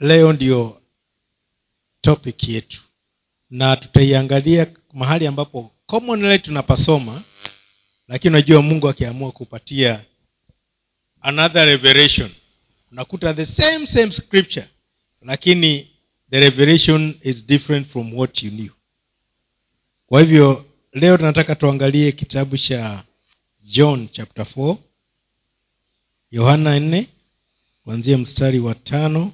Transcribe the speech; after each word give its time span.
leo 0.00 0.32
ndio 0.32 0.82
topic 2.00 2.48
yetu. 2.48 2.80
Na 3.50 3.76
tutaiangalia 3.76 4.66
mahali 4.92 5.26
ambapo 5.26 5.70
commonly 5.86 6.38
tunapasoma 6.38 7.22
lakini 8.08 8.34
unajua 8.34 8.62
mungu 8.62 8.88
akiamua 8.88 9.32
kupatia 9.32 10.04
another 11.20 11.66
revelation. 11.66 12.30
Unakuta 12.92 13.34
the 13.34 13.46
same 13.46 13.86
same 13.86 14.12
scripture 14.12 14.68
lakini 15.22 15.90
the 16.30 16.40
revelation 16.40 17.14
is 17.22 17.46
different 17.46 17.88
from 17.88 18.14
what 18.18 18.42
you 18.42 18.50
knew. 18.50 18.70
Kwa 20.06 20.20
hivyo 20.20 20.66
leo 20.92 21.16
tunataka 21.16 21.54
tuangalie 21.54 22.12
kitabu 22.12 22.58
cha 22.58 23.04
john 23.62 24.08
chapter 24.08 24.44
4 24.56 24.76
yohana 26.30 26.78
4 26.78 27.06
kuanzia 27.84 28.18
mstari 28.18 28.58
wa 28.58 28.74
tano 28.74 29.32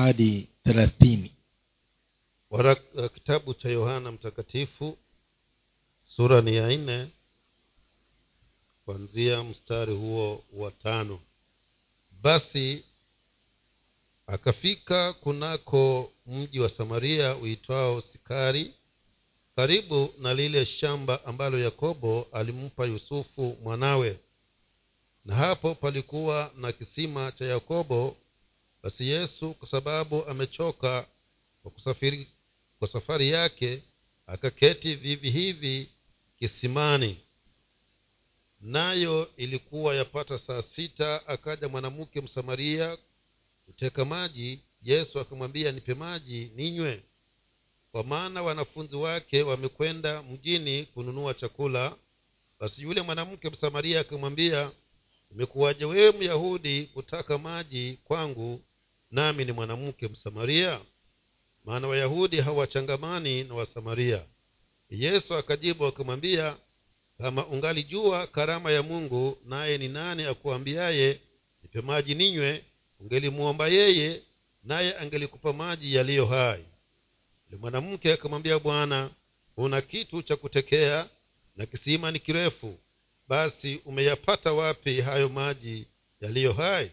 hadi 0.00 0.48
thelathini. 0.64 1.32
Warak- 2.50 2.94
uh, 3.04 3.10
kitabu 3.12 3.54
cha 3.54 3.68
yohana 3.68 4.12
mtakatifu 4.12 4.98
sura 6.02 6.40
ni 6.40 6.56
ya 6.56 6.76
nne 6.76 7.10
kuanzia 8.84 9.44
mstari 9.44 9.94
huo 9.94 10.44
wa 10.52 10.70
tano. 10.70 11.20
Basi 12.22 12.84
akafika 14.26 15.12
kunako 15.12 16.12
mji 16.26 16.60
wa 16.60 16.68
samaria 16.68 17.36
uitwao 17.36 18.00
sikari 18.02 18.74
karibu 19.56 20.14
na 20.18 20.34
lile 20.34 20.66
shamba 20.66 21.24
ambalo 21.24 21.58
yakobo 21.58 22.28
alimpa 22.32 22.84
yusufu 22.86 23.56
mwanawe. 23.62 24.20
Na 25.24 25.34
hapo 25.34 25.74
palikuwa 25.74 26.52
na 26.56 26.72
kisima 26.72 27.32
cha 27.32 27.44
yakobo 27.44 28.16
basi 28.86 29.08
yesu 29.08 29.54
kwa 29.54 29.68
sababu 29.68 30.24
amechoka 30.26 31.06
kwa 31.62 31.70
kusafiri 31.70 32.28
kwa 32.78 32.88
safari 32.88 33.28
yake 33.30 33.82
akaketi 34.26 34.94
vivi 34.94 35.30
hivi 35.30 35.90
kisimani. 36.38 37.20
Nayo 38.60 39.30
ilikuwa 39.36 39.94
yapata 39.94 40.38
saa 40.38 40.62
sita 40.62 41.26
akaja 41.26 41.68
mwanamke 41.68 42.20
msamaria 42.20 42.98
kuteka 43.64 44.04
maji. 44.04 44.60
Yesu 44.82 45.20
akamwambia 45.20 45.72
nipe 45.72 45.94
maji 45.94 46.52
ninywe. 46.56 47.02
Kwa 47.92 48.04
maana 48.04 48.42
wanafunzi 48.42 48.96
wake 48.96 49.42
wamekwenda 49.42 50.22
mjini 50.22 50.84
kununua 50.84 51.34
chakula. 51.34 51.96
Basi 52.60 52.82
yule 52.82 53.02
mwanamke 53.02 53.50
msamaria 53.50 54.00
akamwambia 54.00 54.70
imekuwaje 55.30 55.84
wewe 55.84 56.12
myahudi 56.18 56.84
kutaka 56.84 57.38
maji 57.38 57.98
kwangu 58.04 58.62
nami 59.10 59.44
ni 59.44 59.52
mwanamke 59.52 60.08
msamaria 60.08 60.80
maana 61.64 61.88
wayahudi 61.88 62.40
hawachangamani 62.40 63.44
na 63.44 63.54
wasamaria. 63.54 64.26
Yesu 64.90 65.34
akajibu 65.34 65.86
akamwambia 65.86 66.56
kama 67.18 67.46
ungalijua 67.46 68.26
karama 68.26 68.70
ya 68.70 68.82
mungu 68.82 69.38
naye 69.44 69.78
ni 69.78 69.88
nani 69.88 70.24
akuambiaye 70.24 71.20
nipe 71.62 71.80
maji 71.80 72.14
ninywe 72.14 72.64
ungelimuomba 73.00 73.68
yeye 73.68 74.22
naye 74.64 74.98
angelikupa 74.98 75.52
maji 75.52 75.94
yaliyo 75.94 76.26
hai. 76.26 76.64
Yule 77.46 77.60
mwanamke 77.60 78.12
akamwambia 78.12 78.58
bwana 78.58 79.10
una 79.56 79.80
kitu 79.80 80.22
cha 80.22 80.36
kutekea 80.36 81.08
na 81.56 81.66
kisima 81.66 82.10
ni 82.10 82.18
kirefu 82.18 82.78
basi 83.28 83.80
umeyapata 83.84 84.52
wapi 84.52 85.00
hayo 85.00 85.28
maji 85.28 85.86
yaliyo 86.20 86.52
hai 86.52 86.90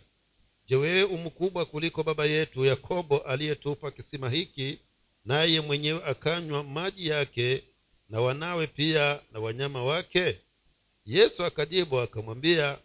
je 0.67 0.75
wewe 0.75 1.03
umkubwa 1.03 1.65
kuliko 1.65 2.03
baba 2.03 2.25
yetu 2.25 2.65
yakobo 2.65 3.17
aliyetupa 3.17 3.91
kisima 3.91 4.29
hiki 4.29 4.79
naye 5.25 5.61
mwenyewe 5.61 6.03
akanywa 6.05 6.63
maji 6.63 7.07
yake 7.07 7.63
na 8.09 8.21
wanawe 8.21 8.67
pia 8.67 9.21
na 9.31 9.39
wanyama 9.39 9.83
wake? 9.83 10.39
Yesu 11.05 11.43
akajibu 11.45 11.99
akamwambia 11.99 12.77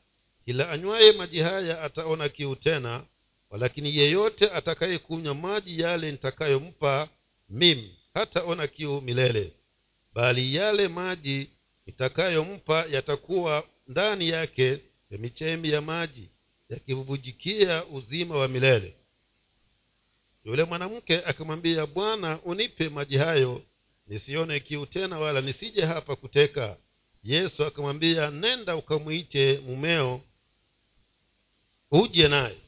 kila 0.44 0.70
anywaye 0.70 1.12
maji 1.12 1.40
haya 1.40 1.82
ataona 1.82 2.28
kiu 2.28 2.56
tena 2.56 3.04
walakini 3.50 3.96
yeyote 3.96 4.50
atakayekunywa 4.50 5.34
maji 5.34 5.80
yale 5.80 6.10
nitakayompa 6.10 7.08
mimi 7.48 7.96
hataona 8.14 8.66
kiu 8.66 9.00
milele. 9.00 9.52
Bali 10.14 10.54
yale 10.54 10.88
maji 10.88 11.50
nitakayompa 11.86 12.86
yatakuwa 12.90 13.64
ndani 13.86 14.28
yake 14.28 14.78
chemichemi 15.08 15.70
ya 15.70 15.80
maji 15.80 16.28
yakibubujikia 16.68 17.86
uzima 17.86 18.36
wa 18.36 18.48
milele. 18.48 18.94
Yule 20.44 20.64
mwanamke 20.64 21.24
akamwambia 21.24 21.86
bwana 21.86 22.42
unipe 22.42 22.88
maji 22.88 23.16
hayo 23.16 23.62
nisione 24.06 24.60
kiu 24.60 24.86
tena 24.86 25.18
wala 25.18 25.40
nisije 25.40 25.84
hapa 25.84 26.16
kuteka. 26.16 26.78
Yesu 27.22 27.64
akamwambia 27.64 28.30
nenda 28.30 28.76
ukamwite 28.76 29.58
mumeo 29.58 30.20
uje 31.90 32.28
naye. 32.28 32.58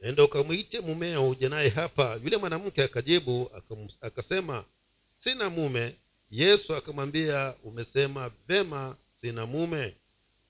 Nenda 0.00 0.24
ukamwite 0.24 0.80
mumeo 0.80 1.30
uje 1.30 1.48
naye 1.48 1.68
hapa. 1.68 2.20
Yule 2.24 2.36
mwanamke 2.36 2.82
akajibu 2.82 3.50
akasema 4.00 4.64
sina 5.16 5.50
mume. 5.50 5.96
Yesu 6.30 6.74
akamwambia 6.76 7.54
umesema 7.62 8.30
vema 8.48 8.96
sina 9.20 9.46
mume 9.46 9.96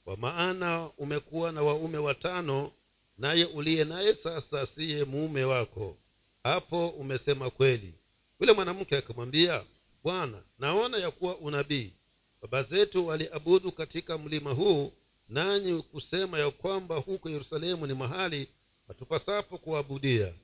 kwa 0.06 0.16
maana 0.16 0.90
umekuwa 0.98 1.52
na 1.52 1.62
waume 1.62 1.98
watano 1.98 2.72
naye 3.18 3.44
uliye 3.44 3.84
naye 3.84 4.14
sasa 4.14 4.66
siye 4.66 5.04
mume 5.04 5.44
wako. 5.44 5.96
Hapo 6.42 6.88
umesema 6.88 7.50
kweli. 7.50 7.94
Yule 8.40 8.52
mwanamke 8.52 8.96
akamwambia 8.96 9.64
bwana 10.04 10.42
naona 10.58 10.96
ya 10.98 11.10
kuwa 11.10 11.36
unabii. 11.38 11.92
Baba 12.42 12.62
zetu 12.62 13.06
waliabudu 13.06 13.72
katika 13.72 14.18
mlima 14.18 14.50
huu 14.52 14.92
nanyi 15.28 15.82
kusema 15.82 16.38
ya 16.38 16.50
kwamba 16.50 16.96
huko 16.96 17.30
yerusalemu 17.30 17.86
ni 17.86 17.94
mahali 17.94 18.48
hatupasapo 18.88 19.58
kuabudia. 19.58 20.34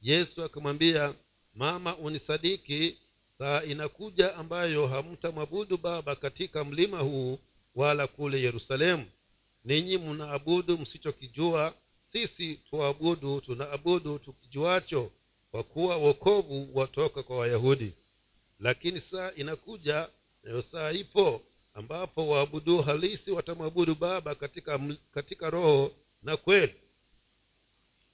Yesu 0.00 0.44
akamwambia 0.44 1.14
mama 1.54 1.96
unisadiki. 1.96 2.98
Saa 3.38 3.62
inakuja 3.62 4.36
ambayo 4.36 4.86
hamtamwabudu 4.86 5.76
baba 5.78 6.16
katika 6.16 6.64
mlima 6.64 6.98
huu 6.98 7.38
wala 7.74 8.06
kule 8.06 8.40
yerusalemu. 8.42 9.06
Ninyi 9.64 9.98
mnaabudu 9.98 10.78
msichokijua 10.78 11.74
sisi 12.12 12.54
tuabudu 12.56 13.40
tunaabudu 13.40 14.18
tukijuacho 14.18 15.10
kwa 15.50 15.62
kuwa 15.62 15.96
wokovu 15.96 16.68
watoka 16.74 17.22
kwa 17.22 17.38
wayahudi. 17.38 17.92
Lakini 18.58 19.00
saa 19.00 19.32
inakuja 19.32 20.08
nayo 20.42 20.62
saa 20.62 20.90
ipo 20.92 21.42
ambapo 21.74 22.28
waabudu 22.28 22.82
halisi 22.82 23.30
watamwabudu 23.30 23.94
baba 23.94 24.34
katika, 24.34 24.80
katika 25.10 25.50
roho 25.50 25.92
na 26.22 26.36
kweli. 26.36 26.74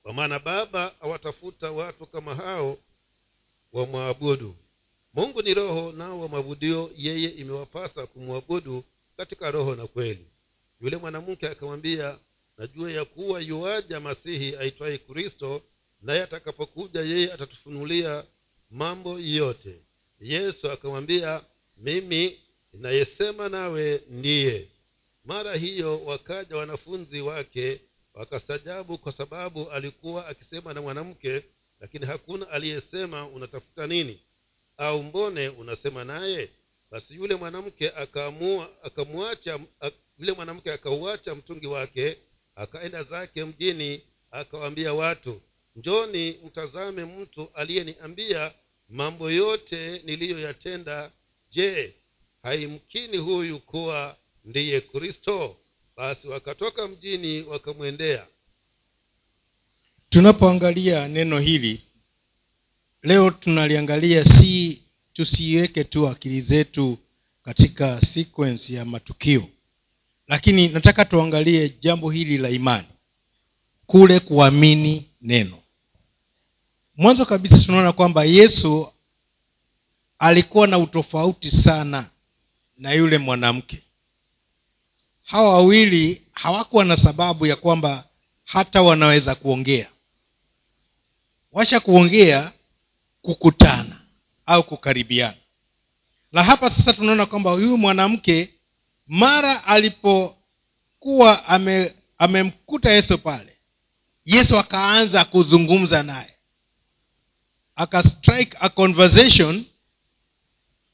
Kwa 0.02 0.12
maana 0.12 0.38
baba 0.38 1.00
awatafuta 1.00 1.70
watu 1.72 2.06
kama 2.06 2.34
hao 2.34 2.78
wamwabudu. 3.72 4.56
Mungu 5.14 5.42
ni 5.42 5.54
roho 5.54 5.92
nao 5.92 6.20
wamwabudio 6.20 6.90
yeye 6.96 7.28
imewapasa 7.28 8.06
kumwabudu 8.06 8.84
katika 9.18 9.50
roho 9.50 9.74
na 9.76 9.86
kweli. 9.86 10.26
Yule 10.80 10.96
mwanamke 10.96 11.48
akamwambia 11.48 12.18
najua 12.58 12.92
ya 12.92 13.04
kuwa 13.04 13.40
yuaja 13.40 14.00
masihi 14.00 14.56
aitwaye 14.56 14.98
kristo 14.98 15.62
naye 16.02 16.22
atakapokuja 16.22 17.00
yeye 17.00 17.32
atatufunulia 17.32 18.24
mambo 18.70 19.18
yote. 19.20 19.84
Yesu 20.20 20.70
akamwambia 20.70 21.44
mimi 21.76 22.40
inayesema 22.74 23.48
nawe 23.48 24.02
ndiye. 24.08 24.68
Mara 25.24 25.54
hiyo 25.54 26.04
wakaja 26.04 26.56
wanafunzi 26.56 27.20
wake 27.20 27.80
wakastajabu 28.14 28.98
kwa 28.98 29.12
sababu 29.12 29.70
alikuwa 29.70 30.26
akisema 30.26 30.72
na 30.74 30.82
mwanamke 30.82 31.44
lakini 31.80 32.06
hakuna 32.06 32.48
aliyesema 32.50 33.26
unatafuta 33.28 33.86
nini? 33.86 34.20
Au 34.76 35.02
mbone 35.02 35.48
unasema 35.48 36.04
naye 36.04 36.50
basi 36.90 37.14
yule 37.14 37.34
mwanamke 37.34 37.90
akaamua 37.90 38.70
akamwacha 38.82 39.58
yule 40.18 40.32
mwanamke 40.32 40.72
akauacha 40.72 41.34
mtungi 41.34 41.66
wake 41.66 42.16
akaenda 42.54 43.02
zake 43.04 43.44
mjini 43.44 44.02
akawaambia 44.30 44.94
watu 44.94 45.40
njoni 45.76 46.38
mtazame 46.46 47.04
mtu 47.04 47.50
aliyeniambia 47.54 48.52
mambo 48.88 49.30
yote 49.30 50.02
niliyoyatenda. 50.04 51.10
Je 51.50 51.94
haimkini 52.42 53.16
huyu 53.16 53.58
kuwa 53.60 54.16
ndiye 54.44 54.80
kristo? 54.80 55.56
Basi 55.96 56.28
wakatoka 56.28 56.88
mjini 56.88 57.42
wakamwendea. 57.42 58.26
Tunapoangalia 60.10 61.08
neno 61.08 61.38
hili 61.38 61.82
leo 63.02 63.30
tunaliangalia 63.30 64.24
si 64.24 64.82
tusiweke 65.18 65.84
tu 65.84 66.08
akili 66.08 66.40
zetu 66.40 66.98
katika 67.42 68.00
sequence 68.00 68.74
ya 68.74 68.84
matukio. 68.84 69.48
Lakini 70.28 70.68
nataka 70.68 71.04
tuangalie 71.04 71.74
jambo 71.80 72.10
hili 72.10 72.38
la 72.38 72.50
imani. 72.50 72.88
Kule 73.86 74.20
kuamini 74.20 75.04
neno. 75.20 75.58
Mwanzo 76.96 77.24
kabisa 77.26 77.58
tunaona 77.58 77.92
kwamba 77.92 78.24
yesu 78.24 78.92
alikuwa 80.18 80.66
na 80.66 80.78
utofauti 80.78 81.50
sana 81.50 82.10
na 82.76 82.92
yule 82.92 83.18
mwanamke. 83.18 83.82
Hawa 85.22 85.52
wawili 85.52 86.22
hawakuwa 86.32 86.84
na 86.84 86.96
sababu 86.96 87.46
ya 87.46 87.56
kwamba 87.56 88.04
hata 88.44 88.82
wanaweza 88.82 89.34
kuongea. 89.34 89.88
Washa 91.52 91.80
kuongea 91.80 92.52
kukutana 93.22 93.97
au 94.48 94.62
kukaribiana. 94.64 95.36
Na 96.32 96.42
hapa 96.44 96.70
sasa 96.70 96.92
tunaona 96.92 97.26
kwamba 97.26 97.50
huyu 97.50 97.78
mwanamke 97.78 98.54
mara 99.06 99.64
alipokuwa 99.64 101.46
ame, 101.46 101.94
amemkuta 102.18 102.90
yesu 102.92 103.18
pale 103.18 103.58
yesu 104.24 104.58
akaanza 104.58 105.24
kuzungumza 105.24 106.02
naye. 106.02 106.34
Akastrike 107.76 108.56
a 108.60 108.68
conversation 108.68 109.64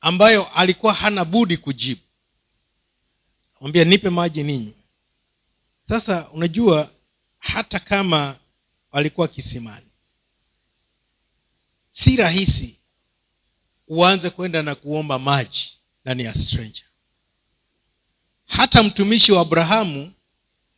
ambayo 0.00 0.44
alikuwa 0.54 0.94
hana 0.94 1.24
budi 1.24 1.56
kujibu. 1.56 2.00
Mwambia 3.60 3.84
nipe 3.84 4.10
maji 4.10 4.42
ninyi 4.42 4.74
sasa 5.88 6.30
unajua 6.30 6.90
hata 7.38 7.78
kama 7.78 8.36
walikuwa 8.92 9.28
kisimani 9.28 9.86
si 11.90 12.16
rahisi 12.16 12.78
uanze 13.88 14.30
kwenda 14.30 14.62
na 14.62 14.74
kuomba 14.74 15.18
maji 15.18 15.76
ndani 16.04 16.24
ya 16.24 16.34
stranger. 16.34 16.84
Hata 18.46 18.82
mtumishi 18.82 19.32
wa 19.32 19.40
abrahamu 19.40 20.12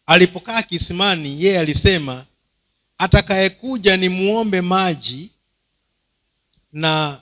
alipokaa 0.06 0.62
kisimani 0.62 1.42
yeye 1.44 1.58
alisema 1.58 2.26
atakayekuja 2.98 3.96
ni 3.96 4.08
muombe 4.08 4.60
maji 4.60 5.30
na 6.72 7.20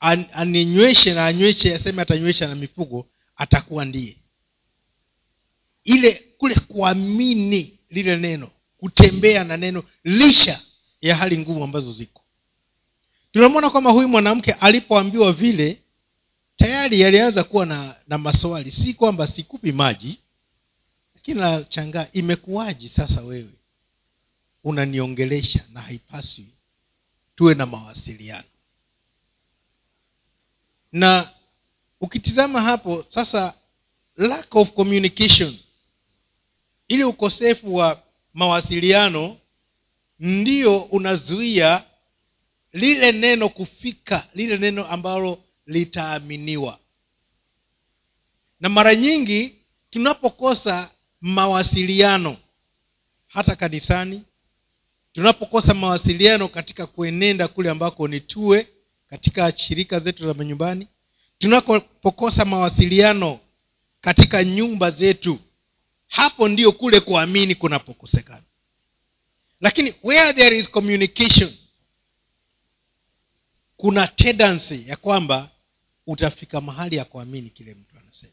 an, 0.00 0.26
aninyweshe 0.32 1.14
na 1.14 1.26
anyweshe 1.26 1.74
aseme 1.74 2.02
atanywesha 2.02 2.48
na 2.48 2.54
mifugo 2.54 3.08
atakuwa 3.36 3.84
ndiye. 3.84 4.16
Ile 5.84 6.14
kule 6.38 6.54
kuamini 6.54 7.78
lile 7.90 8.16
neno 8.16 8.50
kutembea 8.78 9.44
na 9.44 9.56
neno 9.56 9.84
lisha 10.04 10.60
ya 11.00 11.16
hali 11.16 11.38
ngumu 11.38 11.64
ambazo 11.64 11.92
ziko 11.92 12.21
tunamwona 13.32 13.70
kwamba 13.70 13.90
huyu 13.90 14.08
mwanamke 14.08 14.52
alipoambiwa 14.52 15.32
vile 15.32 15.82
tayari 16.56 17.04
alianza 17.04 17.44
kuwa 17.44 17.66
na 17.66 17.96
na 18.08 18.18
maswali. 18.18 18.70
Si 18.70 18.94
kwamba 18.94 19.26
sikupi 19.26 19.72
maji 19.72 20.18
lakini 21.14 21.40
nachangaa 21.40 22.06
imekuwaji 22.12 22.88
sasa 22.88 23.20
wewe? 23.22 23.52
Unaniongelesha 24.64 25.64
na 25.72 25.80
haipaswi 25.80 26.46
tuwe 27.36 27.54
na 27.54 27.66
mawasiliano. 27.66 28.44
Na 30.92 31.30
ukitizama 32.00 32.62
hapo 32.62 33.04
sasa 33.08 33.54
lack 34.16 34.54
of 34.56 34.72
communication. 34.72 35.58
Ili 36.88 37.04
ukosefu 37.04 37.74
wa 37.74 38.02
mawasiliano 38.34 39.38
ndio 40.18 40.78
unazuia 40.82 41.84
lile 42.72 43.12
neno 43.12 43.48
kufika 43.48 44.26
lile 44.34 44.56
neno 44.58 44.86
ambalo 44.86 45.38
litaaminiwa. 45.66 46.78
Na 48.60 48.68
mara 48.68 48.94
nyingi 48.94 49.54
tunapokosa 49.90 50.90
mawasiliano 51.20 52.36
hata 53.26 53.56
kanisani 53.56 54.22
tunapokosa 55.12 55.74
mawasiliano 55.74 56.48
katika 56.48 56.86
kuenenda 56.86 57.48
kule 57.48 57.70
ambako 57.70 58.08
ni 58.08 58.20
tuwe 58.20 58.68
katika 59.08 59.58
shirika 59.58 60.00
zetu 60.00 60.26
za 60.26 60.34
manyumbani 60.34 60.88
tunapokosa 61.38 62.44
mawasiliano 62.44 63.40
katika 64.00 64.44
nyumba 64.44 64.90
zetu 64.90 65.38
hapo 66.08 66.48
ndio 66.48 66.72
kule 66.72 67.00
kuamini 67.00 67.54
kunapokosekana. 67.54 68.42
Lakini 69.60 69.94
where 70.02 70.32
there 70.32 70.58
is 70.58 70.70
communication 70.70 71.52
kuna 73.82 74.06
tendency 74.06 74.88
ya 74.88 74.96
kwamba 74.96 75.50
utafika 76.06 76.60
mahali 76.60 76.96
ya 76.96 77.04
kuamini 77.04 77.50
kile 77.50 77.74
mtu 77.74 77.98
anasema. 77.98 78.32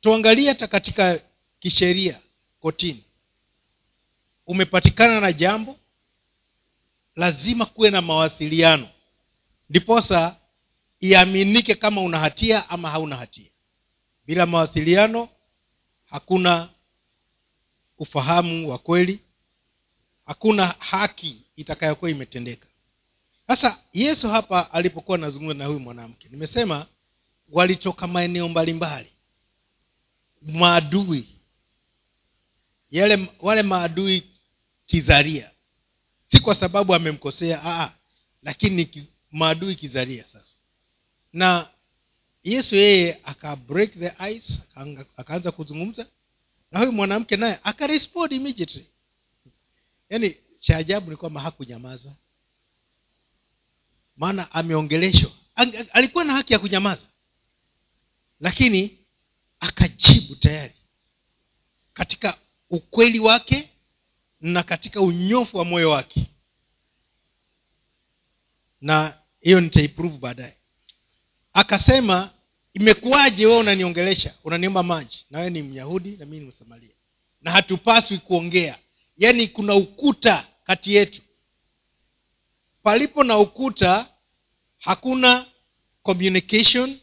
Tuangalie 0.00 0.48
hata 0.48 0.66
katika 0.66 1.20
kisheria 1.60 2.20
kotini. 2.60 3.04
Umepatikana 4.46 5.20
na 5.20 5.32
jambo 5.32 5.76
lazima 7.16 7.66
kuwe 7.66 7.90
na 7.90 8.02
mawasiliano. 8.02 8.88
Ndiposa 9.70 10.36
iaminike 11.00 11.74
kama 11.74 12.00
una 12.00 12.18
hatia 12.18 12.70
ama 12.70 12.90
hauna 12.90 13.16
hatia. 13.16 13.50
Bila 14.26 14.46
mawasiliano 14.46 15.28
hakuna 16.04 16.68
ufahamu 17.98 18.70
wa 18.70 18.78
kweli 18.78 19.20
hakuna 20.26 20.66
haki 20.66 21.42
itakayokuwa 21.56 22.10
imetendeka 22.10 22.69
sasa 23.50 23.78
yesu 23.92 24.28
hapa 24.28 24.72
alipokuwa 24.72 25.18
anazungumza 25.18 25.54
na 25.58 25.66
huyu 25.66 25.80
mwanamke 25.80 26.28
nimesema 26.28 26.86
walitoka 27.48 28.06
maeneo 28.06 28.48
mbalimbali. 28.48 29.12
Maadui. 30.42 31.28
Yale 32.90 33.28
wale 33.40 33.62
maadui 33.62 34.22
kizaria. 34.86 35.50
Si 36.24 36.40
kwa 36.40 36.54
sababu 36.54 36.94
amemkosea 36.94 37.60
aa, 37.64 37.92
lakini 38.42 38.84
ki, 38.84 39.08
maadui 39.30 39.74
kizaria 39.74 40.24
sasa. 40.24 40.54
Na 41.32 41.70
yesu 42.44 42.76
yeye 42.76 43.20
aka 43.24 43.56
break 43.56 43.92
the 43.98 44.30
ice 44.34 44.58
akaanza 45.16 45.52
kuzungumza. 45.52 46.06
Na 46.70 46.78
huyu 46.80 46.92
mwanamke 46.92 47.36
naye 47.36 47.58
akarespond 47.64 48.32
immediately. 48.32 48.86
Yaani 50.10 50.36
cha 50.60 50.76
ajabu 50.76 51.10
ni 51.10 51.16
kwamba 51.16 51.40
hakunyamaza 51.40 52.12
maana 54.20 54.52
ameongeleshwa. 54.52 55.30
Alikuwa 55.92 56.24
na 56.24 56.32
haki 56.34 56.52
ya 56.52 56.58
kunyamaza. 56.58 57.02
Lakini 58.40 58.98
akajibu 59.60 60.34
tayari. 60.36 60.74
Katika 61.92 62.38
ukweli 62.70 63.20
wake 63.20 63.70
na 64.40 64.62
katika 64.62 65.00
unyofu 65.00 65.56
wa 65.56 65.64
moyo 65.64 65.90
wake. 65.90 66.26
Na 68.80 69.18
hiyo 69.40 69.60
nitaiprove 69.60 70.18
baadaye. 70.18 70.56
Akasema 71.52 72.30
imekuwaje 72.74 73.46
wewe 73.46 73.58
unaniongelesha 73.58 74.34
unaniomba 74.44 74.82
maji. 74.82 75.24
Na 75.30 75.38
wewe 75.38 75.50
ni 75.50 75.62
myahudi 75.62 76.16
na 76.16 76.26
mii 76.26 76.38
ni 76.40 76.44
msamaria. 76.46 76.94
Na 77.42 77.50
hatupaswi 77.50 78.18
kuongea. 78.18 78.78
Yaani 79.16 79.48
kuna 79.48 79.74
ukuta 79.74 80.46
kati 80.64 80.94
yetu 80.94 81.22
palipo 82.82 83.24
na 83.24 83.38
ukuta 83.38 84.08
hakuna 84.78 85.46
communication 86.02 86.98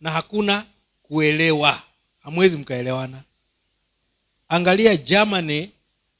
na 0.00 0.10
hakuna 0.10 0.66
kuelewa. 1.02 1.82
Hamwezi 2.18 2.56
mkaelewana. 2.56 3.22
Angalia 4.48 4.96
germany 4.96 5.70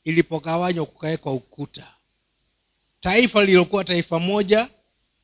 ilipogawanywa 0.05 0.87
kukawekwa 0.87 1.33
ukuta. 1.33 1.95
Taifa 3.01 3.41
lililokuwa 3.41 3.85
taifa 3.85 4.19
moja 4.19 4.71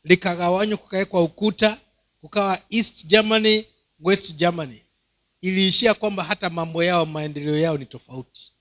likagawanywa 0.04 0.78
kukawekwa 0.78 1.22
ukuta 1.22 1.80
kukawa 2.20 2.62
east 2.70 3.06
germany 3.06 3.64
west 4.00 4.34
germany. 4.36 4.82
Iliishia 5.40 5.94
kwamba 5.94 6.24
hata 6.24 6.50
mambo 6.50 6.84
yao 6.84 7.06
maendeleo 7.06 7.58
yao 7.58 7.78
ni 7.78 7.86
tofauti. 7.86 8.52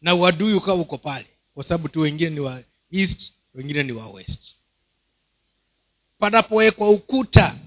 Na 0.00 0.14
uadui 0.14 0.54
ukawa 0.54 0.76
uko 0.78 0.98
pale 0.98 1.26
kwa 1.54 1.64
sababu 1.64 1.88
tu 1.88 2.00
wengine 2.00 2.30
ni 2.30 2.40
wa 2.40 2.62
east 2.92 3.32
wengine 3.54 3.82
ni 3.82 3.92
wa 3.92 4.08
west. 4.08 4.56
Panapowekwa 6.18 6.90
ukuta 6.90 7.58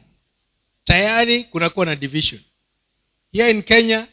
tayari 0.84 1.44
kunakuwa 1.44 1.86
na 1.86 1.96
division. 1.96 2.42
Here 3.32 3.52
in 3.52 3.64
kenya 3.64 4.08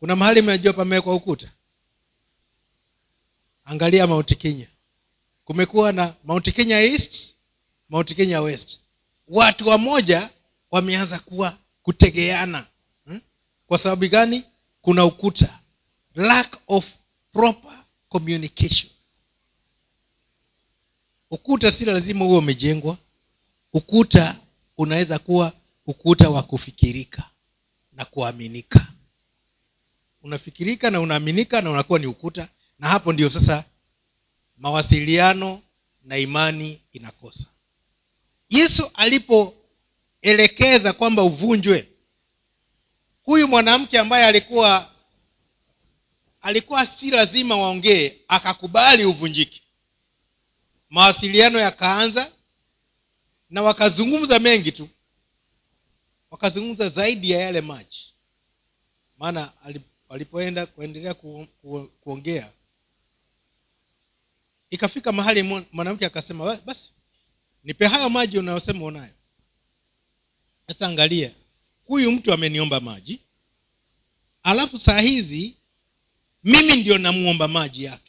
kuna 0.00 0.16
mahali 0.16 0.42
mnajua 0.42 0.72
pamewekwa 0.72 1.14
ukuta? 1.14 1.52
Angalia 3.64 4.06
mount 4.06 4.36
kenya. 4.38 4.68
Kumekuwa 5.44 5.92
na 5.92 6.14
mount 6.24 6.52
kenya 6.54 6.80
east 6.80 7.34
mount 7.88 8.14
kenya 8.14 8.40
west. 8.40 8.80
Watu 9.28 9.68
wamoja 9.68 10.30
wameanza 10.70 11.18
kuwa 11.18 11.58
kutegeana. 11.82 12.66
Hmm? 13.04 13.20
kwa 13.66 13.78
sababu 13.78 14.08
gani? 14.08 14.44
Kuna 14.82 15.04
ukuta. 15.04 15.60
Lack 16.14 16.58
of 16.66 16.84
proper 17.32 17.84
communication 18.08 18.92
ukuta 21.30 21.70
si 21.70 21.84
lazima 21.84 22.24
huwe 22.24 22.38
umejengwa. 22.38 22.96
Ukuta 23.72 24.36
unaweza 24.78 25.18
kuwa 25.18 25.52
ukuta 25.86 26.30
wa 26.30 26.42
kufikirika 26.42 27.30
na 27.92 28.04
kuaminika. 28.04 28.86
Unafikirika 30.22 30.90
na 30.90 31.00
unaaminika 31.00 31.60
na 31.60 31.70
unakuwa 31.70 31.98
ni 31.98 32.06
ukuta 32.06 32.48
na 32.78 32.88
hapo 32.88 33.12
ndio 33.12 33.30
sasa 33.30 33.64
mawasiliano 34.58 35.62
na 36.04 36.18
imani 36.18 36.80
inakosa. 36.92 37.44
Yesu 38.48 38.90
alipoelekeza 38.94 40.92
kwamba 40.92 41.22
uvunjwe 41.22 41.88
huyu 43.22 43.48
mwanamke 43.48 43.98
ambaye 43.98 44.24
alikuwa 44.26 44.90
alikuwa 46.40 46.86
si 46.86 47.10
lazima 47.10 47.56
waongee 47.56 48.16
akakubali 48.28 49.04
uvunjike 49.04 49.62
mawasiliano 50.90 51.58
yakaanza 51.58 52.32
na 53.50 53.62
wakazungumza 53.62 54.38
mengi 54.38 54.72
tu. 54.72 54.88
Wakazungumza 56.30 56.88
zaidi 56.88 57.30
ya 57.30 57.40
yale 57.40 57.60
maji. 57.60 58.06
Maana 59.18 59.52
walipoenda 60.08 60.66
kuendelea 60.66 61.14
ku, 61.14 61.46
ku, 61.62 61.90
kuongea 62.00 62.52
ikafika 64.70 65.12
mahali 65.12 65.42
mwanamke 65.72 66.06
akasema 66.06 66.56
basi 66.56 66.90
nipe 67.64 67.86
hayo 67.86 68.08
maji 68.10 68.38
unayosema 68.38 68.84
unayo. 68.84 69.12
Sasa 70.68 70.86
angalia 70.86 71.34
huyu 71.84 72.12
mtu 72.12 72.32
ameniomba 72.32 72.80
maji 72.80 73.20
alafu 74.42 74.78
saa 74.78 75.00
hizi 75.00 75.56
mimi 76.44 76.76
ndio 76.76 76.98
namuomba 76.98 77.48
maji 77.48 77.84
yake 77.84 78.05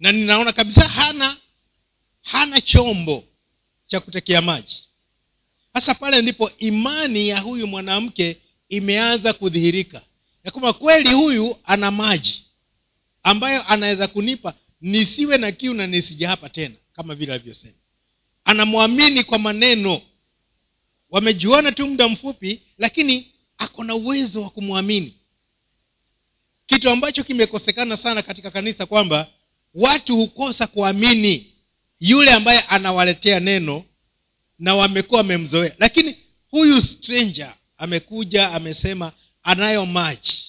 na 0.00 0.12
ninaona 0.12 0.52
kabisa 0.52 0.88
hana 0.88 1.36
hana 2.22 2.60
chombo 2.60 3.24
cha 3.86 4.00
kutekea 4.00 4.42
maji. 4.42 4.84
Sasa 5.74 5.94
pale 5.94 6.22
ndipo 6.22 6.50
imani 6.58 7.28
ya 7.28 7.40
huyu 7.40 7.66
mwanamke 7.66 8.36
imeanza 8.68 9.32
kudhihirika. 9.32 10.02
Ya 10.44 10.50
kwamba 10.50 10.72
kweli 10.72 11.12
huyu 11.12 11.56
ana 11.64 11.90
maji 11.90 12.44
ambayo 13.22 13.62
anaweza 13.68 14.08
kunipa 14.08 14.54
nisiwe 14.80 15.38
na 15.38 15.52
kiu 15.52 15.74
na 15.74 15.86
nisija 15.86 16.28
hapa 16.28 16.48
tena 16.48 16.74
kama 16.92 17.14
vile 17.14 17.32
alivyosema. 17.32 17.74
Anamwamini 18.44 19.24
kwa 19.24 19.38
maneno. 19.38 20.00
Wamejuana 21.10 21.72
tu 21.72 21.86
muda 21.86 22.08
mfupi 22.08 22.62
lakini 22.78 23.32
ako 23.58 23.84
na 23.84 23.94
uwezo 23.94 24.42
wa 24.42 24.50
kumwamini. 24.50 25.14
Kitu 26.66 26.90
ambacho 26.90 27.24
kimekosekana 27.24 27.96
sana 27.96 28.22
katika 28.22 28.50
kanisa 28.50 28.86
kwamba 28.86 29.26
watu 29.74 30.16
hukosa 30.16 30.66
kuamini 30.66 31.54
yule 32.00 32.32
ambaye 32.32 32.60
anawaletea 32.60 33.40
neno 33.40 33.84
na 34.58 34.74
wamekuwa 34.74 35.18
wamemzoea. 35.20 35.74
Lakini 35.78 36.16
huyu 36.50 36.82
stranger 36.82 37.54
amekuja 37.76 38.52
amesema 38.52 39.12
anayo 39.42 39.86
maji 39.86 40.44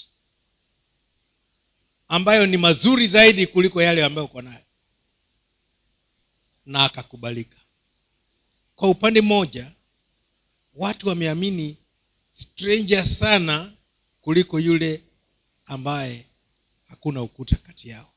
ambayo 2.08 2.46
ni 2.46 2.58
mazuri 2.58 3.08
zaidi 3.08 3.48
kuliko 3.48 3.82
yale 3.82 4.04
ambayo 4.04 4.26
uko 4.26 4.42
nayo. 4.42 4.64
Na 6.66 6.84
akakubalika. 6.84 7.58
Kwa 8.76 8.90
upande 8.90 9.22
mmoja 9.22 9.72
watu 10.76 11.08
wameamini 11.08 11.78
stranger 12.34 13.06
sana 13.06 13.72
kuliko 14.22 14.60
yule 14.60 15.04
ambaye 15.66 16.26
hakuna 16.88 17.22
ukuta 17.22 17.56
kati 17.56 17.90
yao 17.90 18.14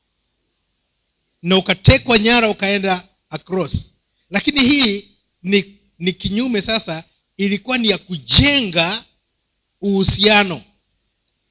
na 1.43 1.57
ukatekwa 1.57 2.19
nyara 2.19 2.49
ukaenda 2.49 3.07
across. 3.29 3.91
Lakini 4.29 4.61
hii 4.61 5.07
ni 5.43 5.77
ni 5.99 6.13
kinyume 6.13 6.61
sasa 6.61 7.03
ilikuwa 7.37 7.77
ni 7.77 7.89
ya 7.89 7.97
kujenga 7.97 9.05
uhusiano 9.81 10.63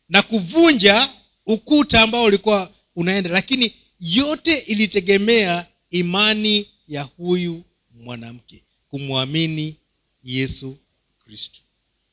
na 0.09 0.23
kuvunja 0.23 1.13
ukuta 1.47 2.03
ambao 2.03 2.25
ulikuwa 2.25 2.73
unaenda. 2.97 3.31
Lakini 3.31 3.75
yote 4.01 4.57
ilitegemea 4.59 5.67
imani 5.91 6.69
ya 6.89 7.03
huyu 7.03 7.65
mwanamke 7.95 8.65
kumwamini 8.89 9.77
yesu 10.25 10.79
kristo 11.25 11.59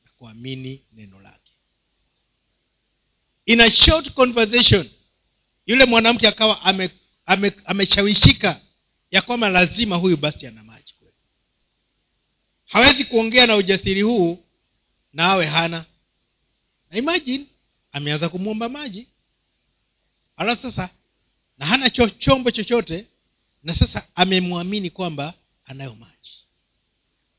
na 0.04 0.10
kuamini 0.18 0.82
neno 0.92 1.20
lake. 1.20 1.52
In 3.46 3.60
a 3.60 3.70
short 3.70 4.12
conversation 4.12 4.88
yule 5.66 5.84
mwanamke 5.84 6.28
akawa 6.28 6.62
ame, 6.62 6.90
ame, 7.26 7.52
ameshawishika 7.64 8.60
ya 9.10 9.22
kwamba 9.22 9.48
lazima 9.48 9.96
huyu 9.96 10.16
basi 10.16 10.46
ana 10.46 10.64
maji 10.64 10.94
kweli. 10.98 11.14
Hawezi 12.64 13.04
kuongea 13.04 13.46
na 13.46 13.56
ujasiri 13.56 14.02
huu 14.02 14.44
na 15.12 15.24
awe 15.24 15.46
hana. 15.46 15.84
Na 16.90 16.98
imagine 16.98 17.46
ameanza 17.92 18.28
kumwomba 18.28 18.68
maji. 18.68 19.08
Alafu 20.36 20.62
sasa 20.62 20.90
na 21.58 21.66
hana 21.66 21.90
cho, 21.90 22.08
chombo 22.10 22.50
chochote 22.50 23.06
na 23.62 23.74
sasa 23.74 24.08
amemwamini 24.14 24.90
kwamba 24.90 25.34
anayo 25.64 25.94
maji. 25.94 26.46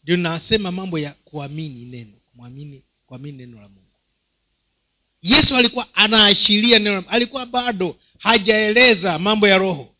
Ndio 0.04 0.18
nasema 0.18 0.72
mambo 0.72 1.00
ya 1.00 1.14
kuamini 1.14 1.86
neno 1.86 2.14
kuamini 3.06 3.38
neno 3.38 3.62
la 3.62 3.70
mungu 3.70 3.91
yesu 5.22 5.56
alikuwa 5.56 5.96
anaashiria 5.96 6.80
neno 6.80 7.04
alikuwa 7.08 7.46
bado 7.46 8.00
hajaeleza 8.18 9.20
mambo 9.20 9.48
ya 9.48 9.58
roho. 9.58 9.96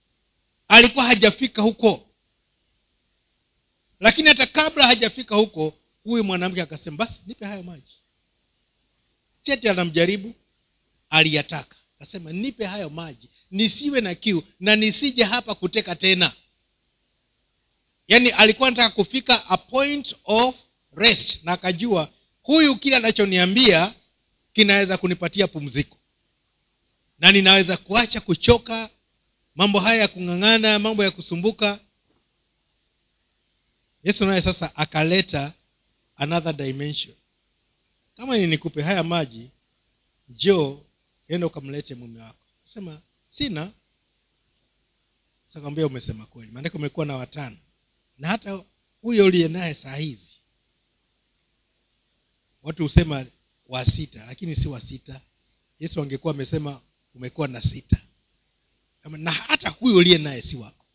Alikuwa 0.68 1.06
hajafika 1.06 1.62
huko. 1.62 2.08
Lakini 4.00 4.28
hata 4.28 4.46
kabla 4.46 4.88
hajafika 4.88 5.36
huko 5.36 5.74
huyu 6.04 6.24
mwanamke 6.24 6.62
akasema 6.62 6.98
basi 6.98 7.14
nipe 7.28 7.46
hayo 7.46 7.64
maji. 7.64 7.94
Cheti 9.44 9.70
anamjaribu 9.70 10.34
aliyataka. 11.10 11.76
Akasema 12.00 12.32
nipe 12.32 12.66
hayo 12.66 12.90
maji 12.90 13.30
nisiwe 13.52 14.02
na 14.02 14.16
kiu 14.16 14.44
na 14.60 14.76
nisije 14.76 15.24
hapa 15.24 15.56
kuteka 15.56 15.96
tena. 15.96 16.32
Yaani 18.08 18.30
alikuwa 18.30 18.68
anataka 18.68 18.90
kufika 18.96 19.50
a 19.50 19.58
point 19.58 20.16
of 20.26 20.56
rest 20.96 21.40
na 21.44 21.52
akajua 21.52 22.10
huyu 22.44 22.76
kile 22.76 22.96
anachoniambia 22.96 23.94
kinaweza 24.54 24.98
kunipatia 24.98 25.48
pumziko. 25.48 25.98
Na 27.20 27.32
ninaweza 27.32 27.78
kuacha 27.78 28.22
kuchoka 28.22 28.90
mambo 29.56 29.80
haya 29.80 30.02
ya 30.02 30.08
kung'ang'ana 30.08 30.80
mambo 30.80 31.04
ya 31.04 31.12
kusumbuka. 31.12 31.80
Yesu 34.04 34.26
naye 34.26 34.42
sasa 34.42 34.76
akaleta 34.76 35.54
another 36.16 36.54
dimension. 36.54 37.16
Kama 38.18 38.38
ni 38.38 38.48
nikupe 38.48 38.82
haya 38.82 39.04
maji 39.04 39.52
njoo 40.30 40.82
enda 41.28 41.48
ukamlete 41.48 41.96
mume 41.96 42.22
wako. 42.22 42.46
Sema 42.62 43.02
sina. 43.30 43.72
Sakwambia 45.48 45.88
umesema 45.88 46.26
kweli. 46.26 46.52
Maanake 46.52 46.78
umekuwa 46.78 47.06
na 47.06 47.16
watano. 47.18 47.58
Na 48.18 48.28
hata 48.28 48.64
huyo 49.02 49.26
uliye 49.26 49.48
naye 49.48 49.74
saa 49.74 49.96
hizi 49.96 50.32
watu 52.64 52.84
husema 52.84 53.26
wa 53.72 53.86
sita 53.86 54.26
lakini 54.26 54.56
si 54.56 54.68
wa 54.68 54.82
sita. 54.82 55.22
Yesu 55.80 56.02
angekuwa 56.02 56.34
amesema 56.34 56.82
umekuwa 57.16 57.48
na 57.48 57.62
sita. 57.62 57.98
Na 59.04 59.32
hata 59.32 59.70
huyo 59.70 59.96
uliye 59.98 60.18
naye 60.18 60.42
si 60.42 60.56
wako. 60.58 60.86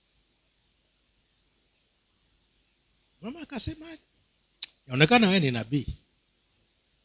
Mama 3.21 3.40
akasema 3.40 3.99
yaonekana 4.87 5.26
wewe 5.28 5.40
ni 5.40 5.50
nabii. 5.50 5.87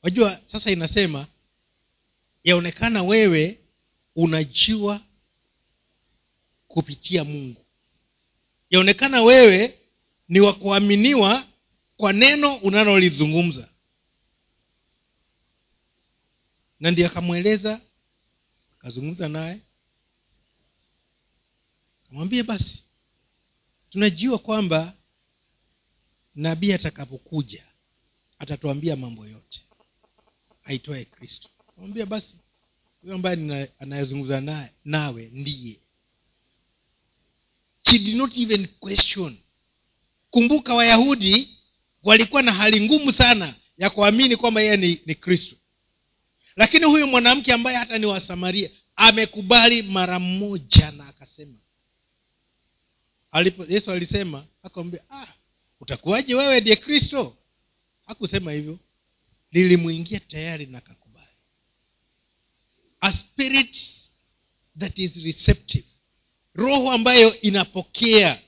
Wajua 0.02 0.42
sasa 0.52 0.72
inasema 0.72 1.28
yaonekana 2.44 3.04
wewe 3.04 3.60
unajua 4.16 5.02
kupitia 6.68 7.24
mungu. 7.24 7.66
Yaonekana 8.70 9.22
wewe 9.22 9.80
ni 10.30 10.40
wa 10.40 10.54
kuaminiwa 10.54 11.48
kwa 11.98 12.14
neno 12.14 12.56
unalolizungumza 12.56 13.71
na 16.82 16.92
ndiye 16.92 17.08
akamweleza 17.08 17.82
akazungumza 18.74 19.28
naye. 19.30 19.62
Akamwambia 22.06 22.44
basi 22.44 22.84
tunajua 23.90 24.38
kwamba 24.40 24.94
nabii 26.36 26.72
atakapokuja 26.74 27.64
atatuambia 28.40 28.96
mambo 28.96 29.28
yote 29.28 29.62
aitwaye 30.64 31.06
kristo. 31.06 31.50
Kamwambia 31.76 32.06
basi 32.06 32.36
huyo 33.02 33.16
ambaye 33.16 33.70
anayezungumza 33.80 34.42
naye 34.42 34.74
nawe 34.86 35.30
ndiye. 35.34 35.80
She 37.90 38.00
did 38.00 38.16
not 38.16 38.38
even 38.38 38.68
question. 38.68 39.38
Kumbuka 40.30 40.74
wayahudi 40.74 41.58
walikuwa 42.04 42.42
na 42.42 42.52
hali 42.52 42.82
ngumu 42.86 43.14
sana 43.14 43.56
ya 43.78 43.90
kuamini 43.90 44.36
kwamba 44.36 44.62
yeye 44.62 44.78
ni, 44.78 45.02
ni 45.06 45.16
kristo 45.16 45.56
lakini 46.62 46.86
huyu 46.86 47.08
mwanamke 47.08 47.54
ambaye 47.54 47.78
hata 47.78 47.98
ni 47.98 48.06
wasamaria 48.06 48.70
amekubali 48.96 49.82
mara 49.82 50.20
mmoja 50.20 50.92
na 50.92 51.08
akasema 51.08 51.58
alipo 53.32 53.66
yesu 53.70 53.92
alisema 53.92 54.46
akamwambia 54.64 55.02
ah, 55.10 55.28
utakuwaje 55.80 56.36
wewe 56.36 56.62
ndiye 56.62 56.76
kristo? 56.76 57.38
Hakusema 58.06 58.52
hivyo. 58.52 58.80
Lilimwingia 59.52 60.20
tayari 60.20 60.66
na 60.66 60.82
kakubali 60.82 61.28
a 63.02 63.12
spirit 63.12 63.78
that 64.80 65.00
is 65.00 65.24
receptive. 65.24 65.86
Roho 66.56 66.92
ambayo 66.92 67.42
inapokea. 67.42 68.42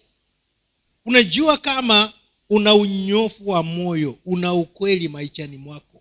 Unajua 1.06 1.58
kama 1.58 2.14
una 2.50 2.76
unyofu 2.76 3.50
wa 3.50 3.64
moyo 3.64 4.20
una 4.26 4.54
ukweli 4.54 5.08
maishani 5.08 5.58
mwako 5.58 5.93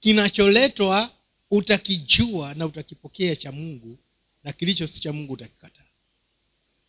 kinacholetwa 0.00 1.10
utakijua 1.50 2.54
na 2.54 2.66
utakipokea 2.66 3.36
cha 3.36 3.52
mungu 3.52 3.98
na 4.44 4.52
kilicho 4.52 4.86
si 4.86 5.00
cha 5.00 5.12
mungu 5.12 5.32
utakikataa 5.32 5.84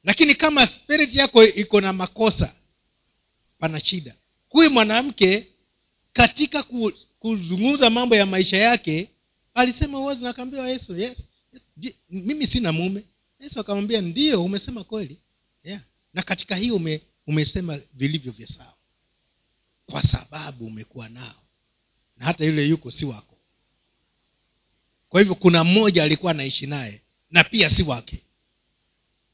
lakini 0.04 0.36
kama 0.36 0.68
spirit 0.68 1.16
yako 1.16 1.44
iko 1.44 1.82
na 1.82 1.94
makosa 1.94 2.56
pana 3.60 3.80
shida. 3.80 4.16
Huyu 4.50 4.72
mwanamke 4.72 5.48
katika 6.14 6.64
ku, 6.64 6.92
kuzungumza 7.20 7.90
mambo 7.90 8.16
ya 8.16 8.26
maisha 8.26 8.58
yake 8.58 9.10
alisema 9.54 10.00
wazi 10.00 10.24
nakaambia 10.24 10.68
yesu 10.68 10.98
yes, 10.98 11.24
mimi 12.10 12.48
sina 12.48 12.72
mume. 12.72 13.04
Yesu 13.40 13.60
akamwambia 13.60 14.02
ndio 14.02 14.44
umesema 14.44 14.84
kweli. 14.84 15.18
Yeah. 15.64 15.82
na 16.14 16.24
katika 16.24 16.56
hiyo 16.56 16.76
ume, 16.76 17.02
umesema 17.28 17.82
vilivyo 17.94 18.32
vya 18.32 18.48
sawa. 18.48 18.74
Kwa 19.86 20.04
sababu 20.04 20.66
umekuwa 20.66 21.10
nao 21.10 21.44
na 22.22 22.28
hata 22.28 22.46
yule 22.46 22.66
yuko 22.68 22.92
si 22.92 23.06
wako. 23.06 23.38
Kwa 25.10 25.22
hivyo 25.22 25.36
kuna 25.36 25.64
mmoja 25.64 26.04
alikuwa 26.04 26.32
anaishi 26.32 26.68
naye 26.68 27.02
na 27.32 27.44
pia 27.44 27.70
si 27.70 27.84
wake. 27.84 28.24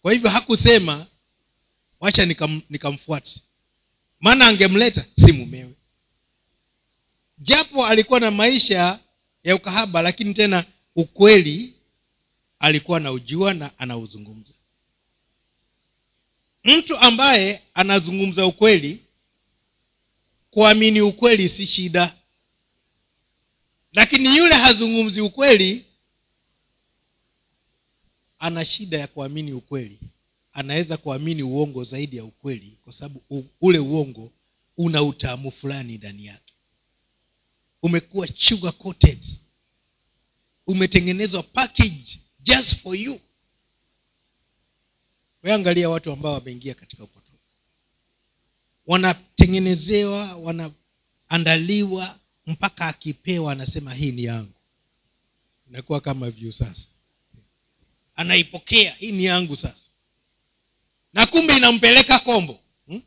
Kwa 0.02 0.14
hivyo 0.14 0.30
hakusema 0.30 1.08
wacha 2.00 2.26
nikam, 2.26 2.62
nikamfuata 2.70 3.32
maana 4.20 4.48
angemleta 4.48 5.06
si 5.26 5.32
mumewe. 5.32 5.74
Japo 7.38 7.86
alikuwa 7.86 8.20
na 8.20 8.32
maisha 8.32 9.00
ya 9.44 9.56
ukahaba 9.56 10.02
lakini 10.02 10.34
tena 10.34 10.66
ukweli 10.96 11.74
alikuwa 12.60 12.98
anaujua 12.98 13.54
na 13.54 13.80
anauzungumza. 13.80 14.54
Mtu 16.64 16.98
ambaye 16.98 17.62
anazungumza 17.74 18.46
ukweli 18.46 19.04
kuamini 20.52 21.02
ukweli 21.02 21.50
si 21.50 21.68
shida 21.68 22.17
lakini 23.98 24.38
yule 24.38 24.56
hazungumzi 24.56 25.22
ukweli 25.22 25.86
ana 28.40 28.66
shida 28.66 28.98
ya 28.98 29.08
kuamini 29.08 29.54
ukweli. 29.54 30.00
Anaweza 30.54 30.98
kuamini 30.98 31.44
uongo 31.44 31.84
zaidi 31.84 32.18
ya 32.18 32.24
ukweli 32.24 32.78
kwa 32.84 32.94
sababu 32.94 33.24
ule 33.62 33.80
uongo 33.80 34.32
una 34.78 35.04
utamu 35.04 35.52
fulani 35.52 35.98
ndani 35.98 36.26
yake. 36.26 36.54
Umekuwa 37.84 38.28
sugar 38.28 38.74
coated. 38.74 39.24
Umetengenezwa 40.68 41.44
package 41.44 42.20
just 42.40 42.76
for 42.76 42.96
you. 42.96 43.20
Weangalia 45.44 45.90
watu 45.90 46.12
ambao 46.12 46.34
wameingia 46.34 46.74
katika 46.74 47.04
upotofu. 47.04 47.38
Wanatengenezewa 48.88 50.36
wanaandaliwa 50.36 52.20
mpaka 52.48 52.88
akipewa 52.88 53.52
anasema 53.52 53.94
hii 53.94 54.12
ni 54.12 54.24
yangu. 54.24 54.54
Inakuwa 55.70 56.02
kama 56.02 56.32
vyu 56.32 56.52
sasa. 56.52 56.82
Anaipokea 58.16 58.92
hii 59.00 59.12
ni 59.12 59.26
yangu 59.26 59.56
sasa. 59.56 59.90
Na 61.14 61.26
kumbe 61.26 61.58
inampeleka 61.58 62.20
kombo. 62.20 62.60
Hmm? 62.88 63.02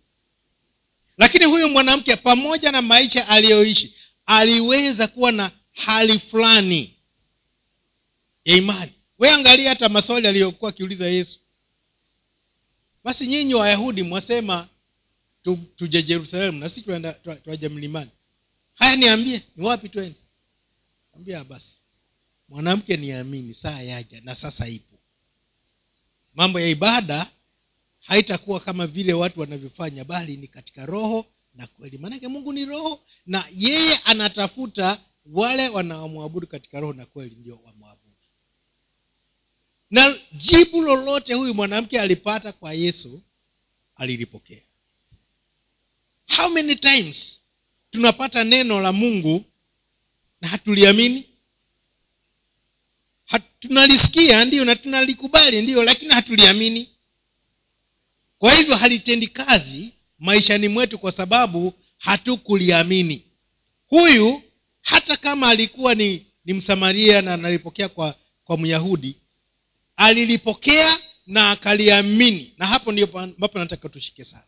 lakini 1.16 1.44
huyu 1.44 1.68
mwanamke 1.68 2.16
pamoja 2.16 2.72
na 2.72 2.82
maisha 2.82 3.28
aliyoishi 3.28 3.94
aliweza 4.26 5.06
kuwa 5.06 5.32
na 5.32 5.50
hali 5.72 6.18
fulani 6.18 6.94
ya 8.44 8.56
imani. 8.56 8.92
We 9.18 9.30
angalia 9.30 9.68
hata 9.68 9.88
maswali 9.88 10.28
aliyokuwa 10.28 10.68
akiuliza 10.70 11.06
yesu. 11.06 11.38
Basi 13.04 13.26
nyinyi 13.26 13.54
wayahudi 13.54 14.02
mwasema 14.02 14.68
tu, 15.42 15.58
tuje 15.76 16.02
jerusalemu 16.02 16.58
na 16.58 16.68
si 16.68 16.82
tuaja 17.44 17.68
mlimani 17.70 18.10
haya 18.80 18.96
niambie 18.96 19.42
ni 19.56 19.64
wapi 19.64 19.88
twende? 19.88 20.18
Ambia 21.16 21.44
basi 21.44 21.80
mwanamke 22.48 22.96
niamini 22.96 23.54
saa 23.54 23.80
yaja 23.82 24.20
na 24.20 24.34
sasa 24.34 24.68
ipo. 24.68 24.98
Mambo 26.34 26.60
ya 26.60 26.68
ibada 26.68 27.30
haitakuwa 28.00 28.60
kama 28.60 28.86
vile 28.86 29.12
watu 29.12 29.40
wanavyofanya 29.40 30.04
bali 30.04 30.36
ni 30.36 30.48
katika 30.48 30.86
roho 30.86 31.26
na 31.54 31.66
kweli. 31.66 31.98
Maanake 31.98 32.28
mungu 32.28 32.52
ni 32.52 32.64
roho 32.64 33.00
na 33.26 33.44
yeye 33.54 33.96
anatafuta 34.04 35.00
wale 35.26 35.68
wanaomwabudu 35.68 36.46
katika 36.46 36.80
roho 36.80 36.92
na 36.92 37.06
kweli 37.06 37.34
ndio 37.36 37.56
wamwabudu. 37.64 38.14
Na 39.90 40.18
jibu 40.32 40.82
lolote 40.82 41.34
huyu 41.34 41.54
mwanamke 41.54 42.00
alipata 42.00 42.52
kwa 42.52 42.72
yesu 42.72 43.22
alilipokea. 43.96 44.62
How 46.36 46.48
many 46.48 46.76
times 46.76 47.39
tunapata 47.90 48.44
neno 48.44 48.80
la 48.80 48.92
mungu 48.92 49.44
na 50.40 50.48
hatuliamini. 50.48 51.24
Hat, 53.24 53.42
tunalisikia 53.60 54.44
ndio 54.44 54.64
na 54.64 54.76
tunalikubali 54.76 55.62
ndio 55.62 55.82
lakini 55.84 56.12
hatuliamini. 56.12 56.88
Kwa 58.38 58.54
hivyo 58.54 58.76
halitendi 58.76 59.28
kazi 59.28 59.90
maishani 60.18 60.68
mwetu 60.68 60.98
kwa 60.98 61.12
sababu 61.12 61.74
hatukuliamini. 61.98 63.24
Huyu 63.86 64.42
hata 64.82 65.16
kama 65.16 65.48
alikuwa 65.48 65.94
ni 65.94 66.26
ni 66.44 66.52
msamaria 66.52 67.22
na 67.22 67.34
analipokea 67.34 67.88
kwa 67.88 68.14
kwa 68.44 68.58
myahudi 68.58 69.16
alilipokea 69.96 70.98
na 71.26 71.50
akaliamini. 71.50 72.54
Na 72.58 72.66
hapo 72.66 72.92
ndio 72.92 73.18
ambapo 73.18 73.58
nataka 73.58 73.88
tushike 73.88 74.24
sana. 74.24 74.44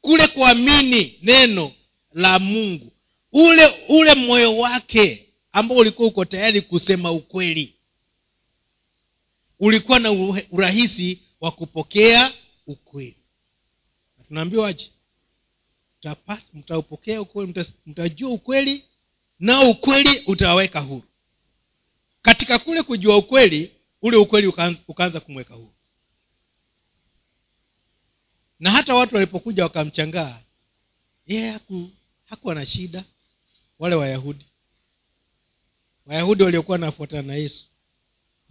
Kule 0.00 0.26
kuamini 0.26 1.18
neno 1.22 1.72
la 2.18 2.38
mungu. 2.38 2.92
Ule 3.32 3.66
ule 3.88 4.14
moyo 4.14 4.56
wake 4.58 5.28
ambao 5.52 5.78
ulikuwa 5.78 6.08
uko 6.08 6.24
tayari 6.24 6.60
kusema 6.62 7.12
ukweli. 7.12 7.74
Ulikuwa 9.60 9.98
na 9.98 10.10
urahisi 10.50 11.20
wa 11.40 11.50
kupokea 11.50 12.32
ukweli. 12.66 13.16
Tunaambiwaje? 14.28 14.90
Mtaupokea 16.54 17.20
ukweli 17.22 17.54
mtajua 17.86 18.30
ukweli 18.30 18.84
na 19.40 19.62
ukweli 19.62 20.22
utawaweka 20.26 20.80
huru. 20.80 21.02
Katika 22.22 22.58
kule 22.58 22.82
kujua 22.82 23.16
ukweli 23.16 23.72
ule 24.02 24.16
ukweli 24.16 24.46
ukaanza, 24.88 25.20
kumweka 25.20 25.54
huru. 25.54 25.72
Na 28.60 28.70
hata 28.70 28.94
watu 28.94 29.14
walipokuja 29.14 29.62
wakamchangaa 29.62 30.40
yeye 31.26 31.50
haku, 31.50 31.90
hakuwa 32.28 32.54
na 32.54 32.66
shida. 32.66 33.04
Wale 33.78 33.94
wayahudi. 33.94 34.44
Wayahudi 36.06 36.42
waliokuwa 36.42 36.74
wanafuatana 36.74 37.22
na 37.22 37.34
yesu 37.34 37.64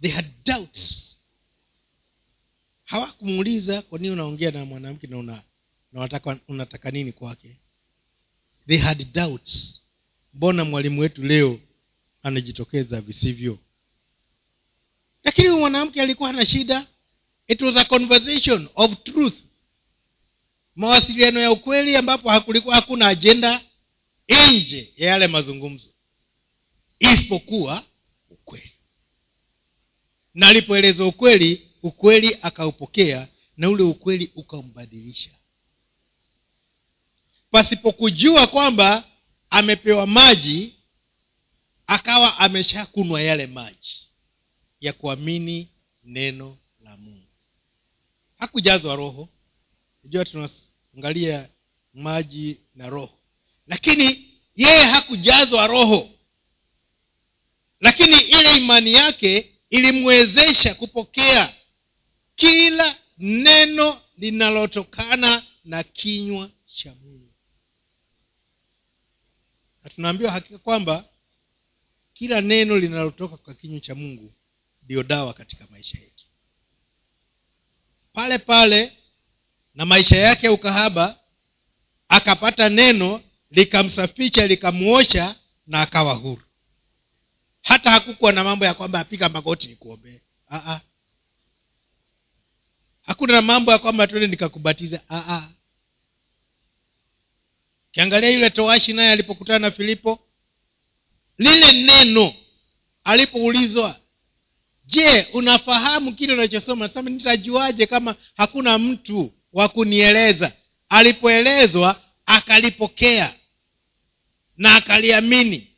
they 0.02 0.10
had 0.10 0.30
doubts. 0.44 1.16
Hawakumuuliza 2.84 3.82
kwa 3.82 3.98
nini 3.98 4.12
unaongea 4.12 4.50
na 4.50 4.64
mwanamke 4.64 5.06
na 5.06 5.18
una, 5.18 5.42
unataka, 5.92 6.40
unataka 6.48 6.90
nini 6.90 7.12
kwake? 7.12 7.56
They 8.66 8.78
had 8.78 9.04
doubts. 9.12 9.80
Mbona 10.34 10.64
mwalimu 10.64 11.00
wetu 11.00 11.22
leo 11.22 11.60
anajitokeza 12.22 13.00
visivyo? 13.00 13.58
Lakini 15.24 15.48
huyu 15.48 15.60
mwanamke 15.60 16.02
alikuwa 16.02 16.32
na 16.32 16.46
shida. 16.46 16.86
It 17.48 17.62
was 17.62 17.76
a 17.76 17.84
conversation 17.84 18.68
of 18.74 19.02
truth. 19.04 19.34
Mawasiliano 20.76 21.40
ya 21.40 21.50
ukweli 21.52 21.96
ambapo 21.96 22.30
hakulikuwa 22.30 22.74
hakuna 22.74 23.08
ajenda 23.08 23.60
nje 24.28 24.92
ya 24.96 25.08
yale 25.10 25.26
mazungumzo 25.26 25.88
isipokuwa 26.98 27.84
ukweli. 28.30 28.72
Na 30.34 30.48
alipoeleza 30.48 31.04
ukweli 31.04 31.70
ukweli 31.82 32.38
akaupokea 32.42 33.28
na 33.56 33.70
ule 33.70 33.82
ukweli 33.82 34.30
ukambadilisha 34.34 35.30
pasipokujua 37.50 38.46
kwamba 38.46 39.04
amepewa 39.50 40.06
maji 40.06 40.74
akawa 41.86 42.38
ameshakunwa 42.38 43.22
yale 43.22 43.46
maji 43.46 44.08
ya 44.80 44.92
kuamini 44.92 45.68
neno 46.04 46.58
la 46.80 46.96
mungu. 46.96 47.28
Hakujazwa 48.38 48.96
roho. 48.96 49.28
Najua 50.04 50.24
tunaangalia 50.24 51.48
maji 51.94 52.60
na 52.74 52.88
roho 52.88 53.18
lakini 53.68 54.28
yeye 54.56 54.84
hakujazwa 54.84 55.66
roho. 55.66 56.10
Lakini 57.80 58.20
ile 58.20 58.56
imani 58.56 58.92
yake 58.92 59.54
ilimwezesha 59.70 60.74
kupokea 60.74 61.54
kila 62.36 62.96
neno 63.18 64.00
linalotokana 64.16 65.42
na 65.64 65.82
kinywa 65.82 66.50
cha 66.66 66.94
mungu. 66.94 67.32
Na 69.84 69.90
tunaambiwa 69.90 70.30
hakika 70.32 70.58
kwamba 70.58 71.04
kila 72.12 72.40
neno 72.40 72.76
linalotoka 72.78 73.36
kwa 73.36 73.54
kinywa 73.54 73.80
cha 73.80 73.94
mungu 73.94 74.34
ndiyo 74.82 75.02
dawa 75.02 75.32
katika 75.34 75.66
maisha 75.70 75.98
yetu. 75.98 76.24
Pale 78.12 78.38
pale 78.38 78.92
na 79.74 79.86
maisha 79.86 80.16
yake 80.16 80.46
ya 80.46 80.52
ukahaba 80.52 81.20
akapata 82.08 82.68
neno 82.68 83.22
likamsafisha 83.50 84.46
likamuosha 84.46 85.34
na 85.66 85.82
akawa 85.82 86.14
huru. 86.14 86.42
Hata 87.62 87.90
hakukuwa 87.90 88.32
na 88.32 88.44
mambo 88.44 88.64
ya 88.66 88.74
kwamba 88.74 89.00
apiga 89.00 89.28
magoti 89.28 89.68
nikuombee 89.68 90.20
hakuna 93.02 93.32
na 93.32 93.42
mambo 93.42 93.72
ya 93.72 93.78
kwamba 93.78 94.06
tuende 94.06 94.26
nikakubatiza 94.26 95.00
kiangalia 97.90 98.30
yule 98.30 98.50
toashi 98.50 98.92
naye 98.92 99.12
alipokutana 99.12 99.58
na 99.58 99.70
filipo. 99.70 100.20
Lile 101.38 101.72
neno 101.72 102.34
alipoulizwa 103.04 104.00
je 104.84 105.22
unafahamu 105.32 106.12
kile 106.14 106.32
unachosoma? 106.32 106.86
Nasema 106.86 107.10
nitajuaje 107.10 107.86
kama 107.86 108.14
hakuna 108.36 108.78
mtu 108.78 109.32
wa 109.52 109.68
kunieleza? 109.68 110.52
Alipoelezwa 110.88 112.00
akalipokea 112.26 113.34
na 114.58 114.74
akaliamini. 114.74 115.68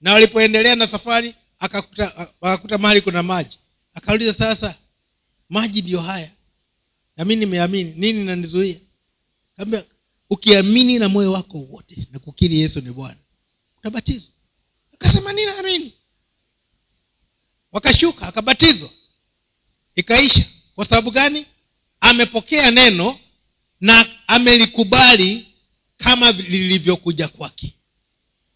Na 0.00 0.12
walipoendelea 0.12 0.74
na 0.74 0.86
safari 0.86 1.34
akakuta 1.58 2.16
akakuta 2.40 2.78
mahali 2.78 3.00
kuna 3.00 3.22
maji. 3.22 3.58
Akauliza 3.94 4.34
sasa 4.34 4.74
maji 5.48 5.82
ndiyo 5.82 6.00
haya. 6.00 6.30
Na 7.16 7.24
mi 7.24 7.36
nimeamini. 7.36 7.92
Nini 7.96 8.24
nanizuia 8.24 8.76
kaambia 9.56 9.84
ukiamini 10.30 10.98
na 10.98 11.08
moyo 11.08 11.32
wako 11.32 11.58
wote 11.58 12.06
na 12.12 12.18
kukiri 12.18 12.58
yesu 12.60 12.80
ni 12.80 12.90
bwana 12.92 13.16
utabatizwa. 13.78 14.32
Akasema 14.94 15.32
ninaamini. 15.32 15.92
Wakashuka 17.72 18.26
akabatizwa. 18.28 18.90
Ikaisha. 19.94 20.44
Kwa 20.74 20.84
sababu 20.84 21.10
gani? 21.10 21.46
Amepokea 22.00 22.70
neno 22.70 23.18
na 23.80 24.06
amelikubali 24.26 25.46
kama 25.96 26.32
lilivyokuja 26.32 27.28
kwake 27.28 27.74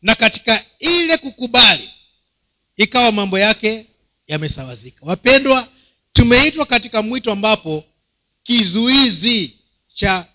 na 0.04 0.14
katika 0.14 0.64
ile 0.78 1.16
kukubali 1.16 1.90
ikawa 2.76 3.12
mambo 3.12 3.38
yake 3.38 3.86
yamesawazika. 4.26 5.06
Wapendwa 5.06 5.68
tumeitwa 6.12 6.66
katika 6.66 7.02
mwito 7.02 7.32
ambapo 7.32 7.84
kizuizi 8.42 9.58
cha 9.94 10.26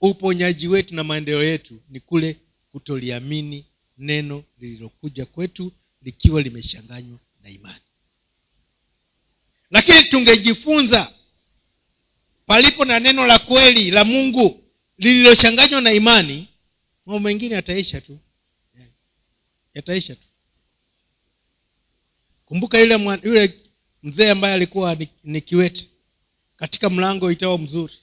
uponyaji 0.00 0.68
wetu 0.68 0.94
na 0.94 1.04
maendeleo 1.04 1.44
yetu 1.44 1.80
ni 1.88 2.00
kule 2.00 2.36
kutoliamini 2.72 3.64
neno 3.98 4.44
lililokuja 4.58 5.26
kwetu 5.26 5.72
likiwa 6.02 6.42
limeshanganywa 6.42 7.18
na 7.42 7.50
imani. 7.50 7.80
Lakini 9.70 10.02
tungejifunza 10.02 11.12
palipo 12.46 12.84
na 12.84 13.00
neno 13.00 13.26
la 13.26 13.38
kweli 13.38 13.90
la 13.90 14.04
mungu 14.04 14.64
lililochanganywa 14.98 15.80
na 15.80 15.92
imani 15.92 16.48
mambo 17.06 17.20
mengine 17.28 17.54
yataisha 17.54 18.00
tu 18.00 18.18
yataisha 19.74 20.14
tu. 20.16 20.28
Kumbuka 22.46 22.78
yule 22.78 23.18
yule 23.22 23.60
mzee 24.02 24.30
ambaye 24.30 24.54
alikuwa 24.54 24.94
ni, 24.94 25.08
ni 25.24 25.40
kiwete 25.40 25.88
katika 26.56 26.90
mlango 26.90 27.30
itao 27.30 27.58
mzuri. 27.58 27.94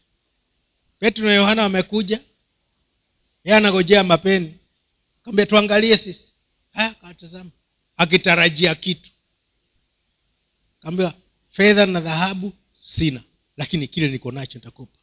Petro 0.99 1.25
na 1.25 1.33
yohana 1.33 1.61
wamekuja 1.63 2.19
yeye 3.43 3.57
anagojea 3.57 4.03
mapeni. 4.03 4.57
Kambia 5.23 5.45
tuangalie 5.45 5.97
sisi. 5.97 6.21
Haya 6.71 6.93
katazama 6.93 7.51
akitarajia 7.97 8.75
kitu. 8.75 9.11
Kambia 10.79 11.13
fedha 11.49 11.85
na 11.85 11.99
dhahabu 12.01 12.53
sina 12.75 13.23
lakini 13.57 13.87
kile 13.87 14.07
niko 14.07 14.31
nacho 14.31 14.57
nitakupa. 14.59 14.97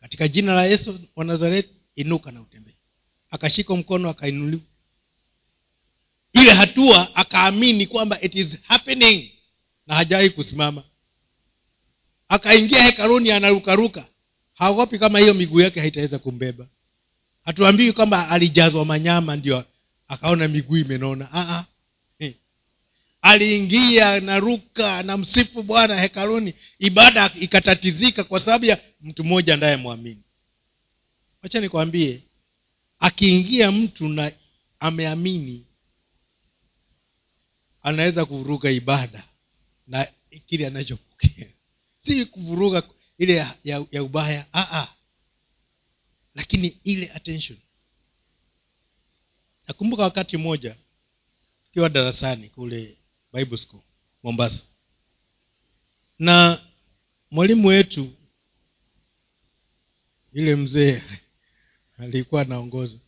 Katika 0.00 0.28
jina 0.28 0.54
la 0.54 0.64
yesu 0.66 1.00
wa 1.16 1.24
nazareti 1.24 1.70
inuka 1.96 2.30
na 2.30 2.40
utembee. 2.40 2.74
Akashika 3.30 3.76
mkono 3.76 4.08
akainuliwa 4.10 4.62
ile 6.32 6.50
hatua 6.52 7.16
akaamini 7.16 7.86
kwamba 7.86 8.20
it 8.20 8.34
is 8.34 8.58
happening 8.62 9.30
na 9.86 9.94
hajawahi 9.94 10.30
kusimama. 10.30 10.82
Akaingia 12.28 12.82
hekaruni 12.82 13.30
anarukaruka. 13.30 14.06
Haogopi 14.54 14.98
kama 14.98 15.18
hiyo 15.18 15.34
miguu 15.34 15.60
yake 15.60 15.80
haitaweza 15.80 16.18
kumbeba. 16.18 16.66
Hatuambii 17.44 17.92
kwamba 17.92 18.28
alijazwa 18.28 18.84
manyama 18.84 19.36
ndio 19.36 19.64
akaona 20.08 20.48
miguu 20.48 20.76
imenona. 20.76 21.64
Aliingia 23.22 24.20
naruka 24.20 25.02
na 25.02 25.16
msifu 25.16 25.62
bwana 25.62 26.00
hekaruni 26.00 26.54
ibada 26.78 27.30
ikatatizika 27.40 28.24
kwa 28.24 28.40
sababu 28.40 28.64
ya 28.64 28.78
mtu 29.00 29.24
mmoja 29.24 29.54
anayemwamini 29.54 30.22
wacha 31.42 31.60
nikwambie 31.60 32.20
akiingia 32.98 33.72
mtu 33.72 34.08
na 34.08 34.32
ameamini 34.80 35.66
anaweza 37.82 38.24
kuvuruga 38.26 38.70
ibada 38.70 39.28
na 39.86 40.08
kile 40.46 40.66
anachopokea. 40.66 41.48
Si 41.98 42.26
kuvuruga 42.26 42.82
ile 43.18 43.34
ya, 43.34 43.56
ya, 43.64 43.86
ya 43.90 44.02
ubaya 44.02 44.46
Aa. 44.54 44.88
lakini 46.34 46.66
ile 46.84 47.10
attention. 47.12 47.58
Nakumbuka 49.68 50.02
wakati 50.02 50.36
mmoja 50.36 50.76
ukiwa 51.66 51.88
darasani 51.88 52.48
kule 52.48 52.98
bible 53.32 53.58
school 53.58 53.82
mombasa. 54.22 54.64
Na 56.18 56.62
mwalimu 57.30 57.68
wetu 57.68 58.12
yule 60.32 60.56
mzee 60.56 61.02
alikuwa 61.98 62.42
anaongoza. 62.42 62.98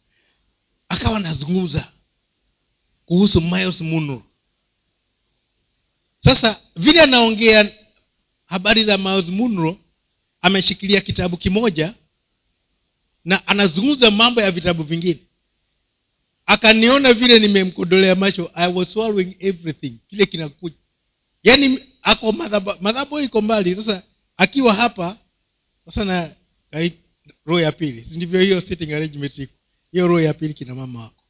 Akawa 0.88 1.16
anazungumza 1.16 1.92
kuhusu 3.06 3.40
miles 3.40 3.80
munro 3.80 4.22
sasa 6.24 6.60
vile 6.76 7.00
anaongea 7.02 7.72
habari 8.46 8.84
za 8.84 8.98
miles 8.98 9.28
munro 9.28 9.78
ameshikilia 10.40 11.00
kitabu 11.00 11.37
kimoja 11.37 11.94
na 13.24 13.46
anazungumza 13.46 14.10
mambo 14.10 14.40
ya 14.40 14.50
vitabu 14.50 14.82
vingine. 14.82 15.20
Akaniona 16.46 17.12
vile 17.12 17.38
nimemkodolea 17.38 18.14
macho 18.14 18.50
i 18.54 18.72
was 18.72 18.92
swallowing 18.92 19.37
everything 19.38 19.98
kile 20.06 20.26
kinakuja. 20.26 20.76
Yaani 21.42 21.78
ako 22.02 22.32
madhabo 22.80 23.20
iko 23.20 23.42
mbali. 23.42 23.74
Sasa 23.76 24.02
akiwa 24.37 24.74
hapa 24.74 25.18
sasa 25.87 26.04
na 26.04 26.34
roho 27.44 27.60
ya 27.60 27.72
pili. 27.72 28.06
Ndivyo 28.16 28.40
hiyo 28.40 28.60
sitting 28.60 28.92
arrangement 28.92 29.38
iko? 29.38 29.52
Hiyo 29.92 30.06
roho 30.06 30.20
ya 30.20 30.34
pili 30.34 30.54
kina 30.54 30.74
mama 30.74 31.00
wako. 31.00 31.24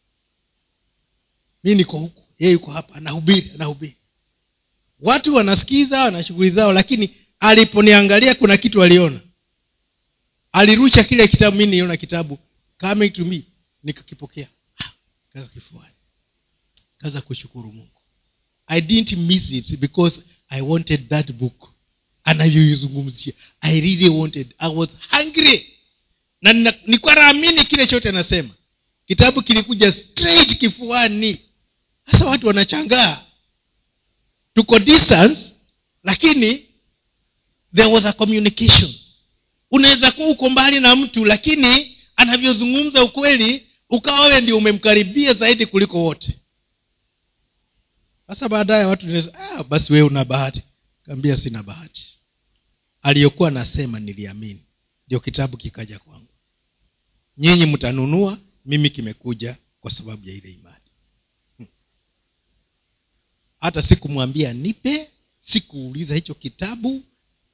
Mi 1.65 1.75
niko 1.75 1.99
huku 1.99 2.23
yeye 2.39 2.53
yuko 2.53 2.71
hapa 2.71 2.95
anahubiri 2.95 3.51
anahubiri 3.55 3.97
watu 5.05 5.35
wanasikiza 5.35 6.05
wana 6.05 6.23
shughuli 6.23 6.51
zao 6.51 6.73
lakini 6.73 7.11
aliponiangalia 7.41 8.35
kuna 8.35 8.57
kitu 8.57 8.83
aliona. 8.83 9.21
Alirusha 10.53 11.05
kile 11.05 11.29
kitabu 11.29 11.57
mi 11.57 11.67
niliona 11.67 11.97
kitabu. 11.97 12.39
Coming 12.81 13.11
to 13.11 13.25
nikakipokea. 13.83 14.49
Kaza 15.33 15.47
kifuani. 15.47 15.95
Kaza 16.99 17.21
kushukuru 17.21 17.73
mungu. 17.73 18.01
I 18.67 18.81
didn't 18.81 19.13
miss 19.13 19.51
it 19.51 19.77
because 19.79 20.21
i 20.49 20.61
wanted 20.61 21.09
that 21.09 21.33
book. 21.33 21.71
Anavyoizungumzia 22.25 23.33
i 23.61 23.81
really 23.81 24.09
wanted. 24.09 24.55
I 24.59 24.75
was 24.75 24.89
hungry. 25.11 25.67
Na 26.41 26.53
nilikuwa 26.53 27.15
naamini 27.15 27.65
kile 27.65 27.87
chote 27.87 28.09
anasema. 28.09 28.51
Kitabu 29.07 29.43
kilikuja 29.43 29.93
straight 29.93 30.59
kifuani. 30.59 31.41
Sasa 32.11 32.25
watu 32.27 32.47
wanachangaa 32.47 33.24
tuko 34.55 34.79
distance 34.79 35.53
lakini 36.03 36.67
there 37.75 37.89
was 37.93 38.05
a 38.05 38.13
communication. 38.13 38.95
Unaweza 39.71 40.11
kuwa 40.11 40.29
uko 40.29 40.51
mbali 40.51 40.81
na 40.81 40.97
mtu 40.97 41.25
lakini 41.25 41.97
anavyozungumza 42.17 43.05
ukweli 43.05 43.67
ukawa 43.91 44.27
wewe 44.27 44.41
ndio 44.41 44.59
umemkaribia 44.59 45.35
zaidi 45.35 45.67
kuliko 45.67 46.05
wote. 46.05 46.39
Sasa 48.27 48.49
baadaye 48.49 48.85
watu 48.85 49.07
ah, 49.35 49.65
basi 49.65 49.93
wewe 49.93 50.07
una 50.09 50.25
bahati. 50.25 50.63
Kaambia 51.03 51.37
sina 51.37 51.63
bahati. 51.63 52.19
Aliyokuwa 53.03 53.51
nasema 53.51 54.01
niliamini. 54.01 54.65
Ndio 55.07 55.21
kitabu 55.21 55.57
kikaja 55.57 55.99
kwangu. 55.99 56.29
Nyinyi 57.39 57.67
mtanunua 57.67 58.39
mimi 58.65 58.91
kimekuja 58.91 59.57
kwa 59.81 59.91
sababu 59.91 60.29
ya 60.29 60.35
ile 60.35 60.51
imani 60.53 60.84
hata 63.65 63.83
sikumwambia 63.83 64.53
nipe 64.53 65.11
sikuuliza 65.41 66.15
hicho 66.15 66.35
kitabu 66.35 67.03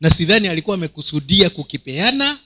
na 0.01 0.11
sidhani 0.11 0.49
alikuwa 0.49 0.75
amekusudia 0.75 1.51
kukipeana 1.51 2.39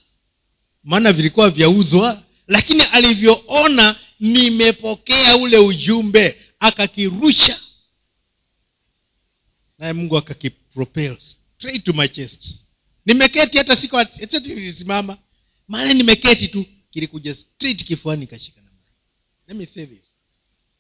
maana 0.83 1.13
vilikuwa 1.13 1.51
vyauzwa 1.51 2.23
lakini 2.47 2.83
alivyoona 2.83 3.97
nimepokea 4.21 5.37
ule 5.37 5.59
ujumbe 5.59 6.37
akakirusha. 6.59 7.61
Naye 9.79 9.93
mungu 9.93 10.17
akakipropel 10.17 11.17
straight 11.57 11.85
to 11.85 11.93
my 11.93 12.09
chest. 12.09 12.65
Nimeketi 13.07 13.59
hata 13.59 13.77
siko 13.77 14.05
nilisimama 14.45 15.19
maana 15.69 15.95
nimeketi 15.95 16.49
tu 16.49 16.67
kilikuja 16.91 17.35
straight 17.35 17.85
kifuani 17.85 18.27
kashika 18.27 18.61
na 18.63 18.71
let 19.49 19.57
me 19.57 19.67
say 19.67 19.87
this 19.87 20.14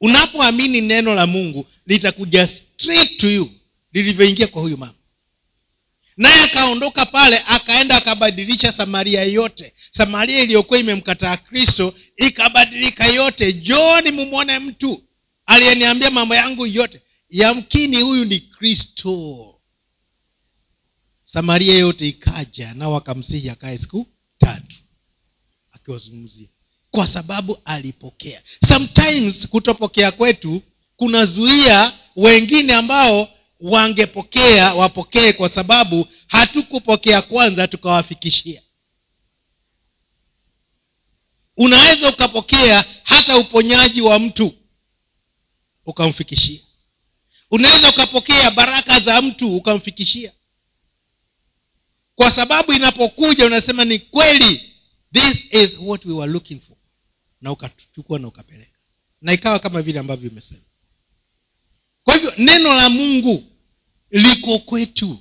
unapoamini 0.00 0.80
neno 0.80 1.14
la 1.14 1.26
mungu 1.26 1.66
litakuja 1.87 2.48
straight 2.48 3.16
to 3.18 3.30
you 3.30 3.50
lilivyoingia 3.92 4.46
kwa 4.46 4.62
huyu 4.62 4.76
mama. 4.78 4.94
Naye 6.16 6.42
akaondoka 6.42 7.07
pale 7.07 7.38
akaenda 7.46 7.96
akabadilisha 7.96 8.72
samaria 8.72 9.22
yote. 9.24 9.74
Samaria 9.90 10.40
iliyokuwa 10.40 10.78
imemkataa 10.80 11.37
kristo 11.37 11.94
ikabadilika 12.16 13.07
yote. 13.07 13.52
Joni 13.52 14.11
mumwone 14.11 14.59
mtu 14.59 15.02
aliyeniambia 15.46 16.11
mambo 16.11 16.35
yangu 16.35 16.66
yote. 16.66 17.02
Yamkini 17.30 18.02
huyu 18.02 18.24
ni 18.24 18.40
kristo. 18.40 19.54
Samaria 21.24 21.78
yote 21.78 22.09
ikaja 22.09 22.74
nao 22.74 22.96
akamsihi 22.96 23.50
akae 23.50 23.78
siku 23.78 24.07
tatu 24.38 24.76
akiwazungumzia 25.72 26.48
kwa 26.94 27.07
sababu 27.07 27.59
alipokea. 27.64 28.42
Sometimes 28.68 29.48
kutopokea 29.48 30.12
kwetu 30.12 30.62
kunazuia 30.96 31.92
wengine 32.16 32.74
ambao 32.74 33.28
wangepokea 33.61 34.74
wapokee 34.74 35.33
kwa 35.33 35.48
sababu 35.48 36.07
hatukupokea 36.26 37.22
kwanza 37.22 37.68
tukawafikishia. 37.68 38.62
Unaweza 41.57 42.09
ukapokea 42.09 42.85
hata 43.02 43.38
uponyaji 43.38 44.00
wa 44.00 44.18
mtu 44.18 44.54
ukamfikishia. 45.87 46.61
Unaweza 47.50 47.90
ukapokea 47.90 48.50
baraka 48.50 49.00
za 49.00 49.22
mtu 49.22 49.57
ukamfikishia. 49.57 50.33
Kwa 52.14 52.30
sababu 52.30 52.72
inapokuja 52.72 53.46
unasema 53.46 53.85
ni 53.85 53.98
kweli 53.98 54.70
this 55.12 55.52
is 55.52 55.78
what 55.80 56.04
we 56.04 56.12
were 56.14 56.33
looking 56.33 56.61
for 56.61 56.76
na 57.44 57.52
ukachukua 57.52 58.18
na 58.18 58.28
ukapeleka. 58.28 58.78
Na 59.20 59.33
ikawa 59.33 59.59
kama 59.59 59.83
vile 59.83 59.98
ambavyo 59.98 60.30
imesema. 60.30 60.62
Kwa 62.04 62.14
hivyo 62.14 62.33
neno 62.38 62.74
la 62.74 62.90
mungu 62.90 63.44
liko 64.11 64.59
kwetu. 64.59 65.18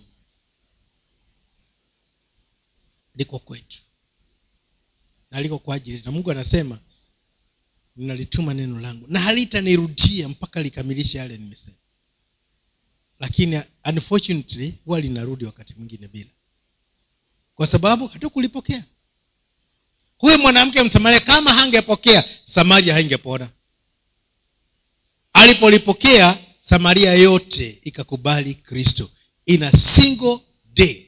Liko 3.15 3.39
kwetu. 3.39 3.79
Na 5.31 5.41
liko 5.41 5.59
kwa 5.59 5.75
ajili. 5.75 6.01
Na 6.05 6.11
mungu 6.11 6.31
anasema 6.31 6.79
ninalituma 7.95 8.53
neno 8.53 8.79
langu. 8.79 9.05
Na 9.07 9.19
halitanirudia 9.19 10.29
mpaka 10.29 10.61
likamilishe 10.61 11.17
yale 11.17 11.37
nimesema. 11.37 11.77
Lakini 13.19 13.61
unfortunately 13.85 14.73
huwa 14.85 14.99
linarudi 14.99 15.45
wakati 15.45 15.73
mwingine 15.73 16.07
bila. 16.07 16.29
Kwa 17.55 17.67
sababu 17.67 18.07
hatukulipokea 18.07 18.85
huyu 20.23 20.39
mwanamke 20.39 20.83
msamaria 20.83 21.19
kama 21.19 21.53
hangepokea 21.53 22.23
samaria 22.45 22.93
haingepona. 22.93 23.49
Alipolipokea 25.33 26.37
samaria 26.69 27.13
yote 27.13 27.79
ikakubali 27.83 28.53
kristo. 28.55 29.09
In 29.45 29.63
a 29.63 29.71
single 29.71 30.39
day. 30.73 31.05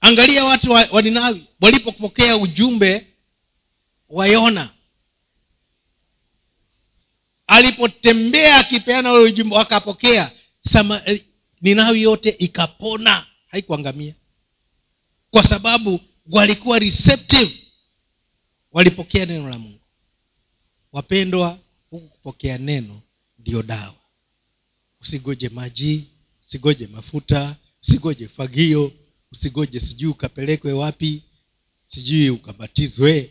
Angalia 0.00 0.44
watu 0.44 0.70
wa, 0.70 0.88
wa 0.92 1.02
ninawi 1.02 1.46
walipopokea 1.60 2.36
ujumbe 2.36 3.06
wa 4.08 4.26
yona. 4.26 4.70
Alipotembea 7.46 8.56
akipeana 8.56 9.12
ule 9.12 9.22
ujumbe 9.22 9.56
wakapokea 9.56 10.32
eh, 11.04 11.24
ninawi 11.60 12.02
yote 12.02 12.28
ikapona. 12.30 13.26
Haikuangamia 13.48 14.14
kwa 15.30 15.48
sababu 15.48 16.00
walikuwa 16.30 16.78
receptive 16.78 17.58
walipokea 18.72 19.26
neno 19.26 19.48
la 19.50 19.58
mungu. 19.58 19.80
Wapendwa 20.92 21.58
huku 21.90 22.08
kupokea 22.08 22.58
neno 22.58 23.02
ndiyo 23.38 23.62
dawa. 23.62 23.94
Usigoje 25.00 25.48
maji 25.48 26.04
usigoje 26.46 26.86
mafuta 26.86 27.56
usigoje 27.82 28.28
fagio 28.28 28.92
usigoje 29.32 29.80
sijui 29.80 30.10
ukapelekwe 30.10 30.72
wapi 30.72 31.22
sijui 31.86 32.30
ukabatizwe. 32.30 33.30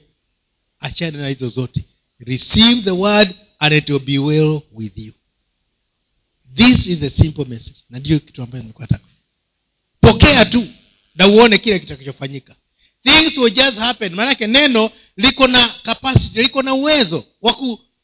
Achana 0.80 1.18
na 1.18 1.28
hizo 1.28 1.50
zote. 1.50 1.84
Receive 2.20 2.82
the 2.82 2.92
word 2.92 3.36
and 3.60 3.74
it 3.74 3.90
will 3.90 4.00
be 4.06 4.20
well 4.20 4.62
with 4.72 4.98
you. 4.98 5.14
This 6.56 6.88
is 6.88 7.00
the 7.00 7.10
simple 7.10 7.46
message. 7.46 7.78
Na 7.90 8.00
ndiyo 8.00 8.20
kitu 8.20 8.42
ambayo 8.44 8.64
nilikuwa 8.64 8.88
pokea 10.02 10.46
tu 10.46 10.68
na 11.16 11.28
uone 11.28 11.58
kile 11.58 11.80
kitakachofanyika. 11.80 12.56
Things 13.04 13.38
will 13.38 13.54
just 13.54 13.78
happen. 13.78 14.14
Maanake 14.14 14.48
neno 14.48 14.92
liko 15.18 15.48
na 15.48 15.68
capacity 15.70 16.42
liko 16.42 16.62
na 16.62 16.74
uwezo 16.74 17.26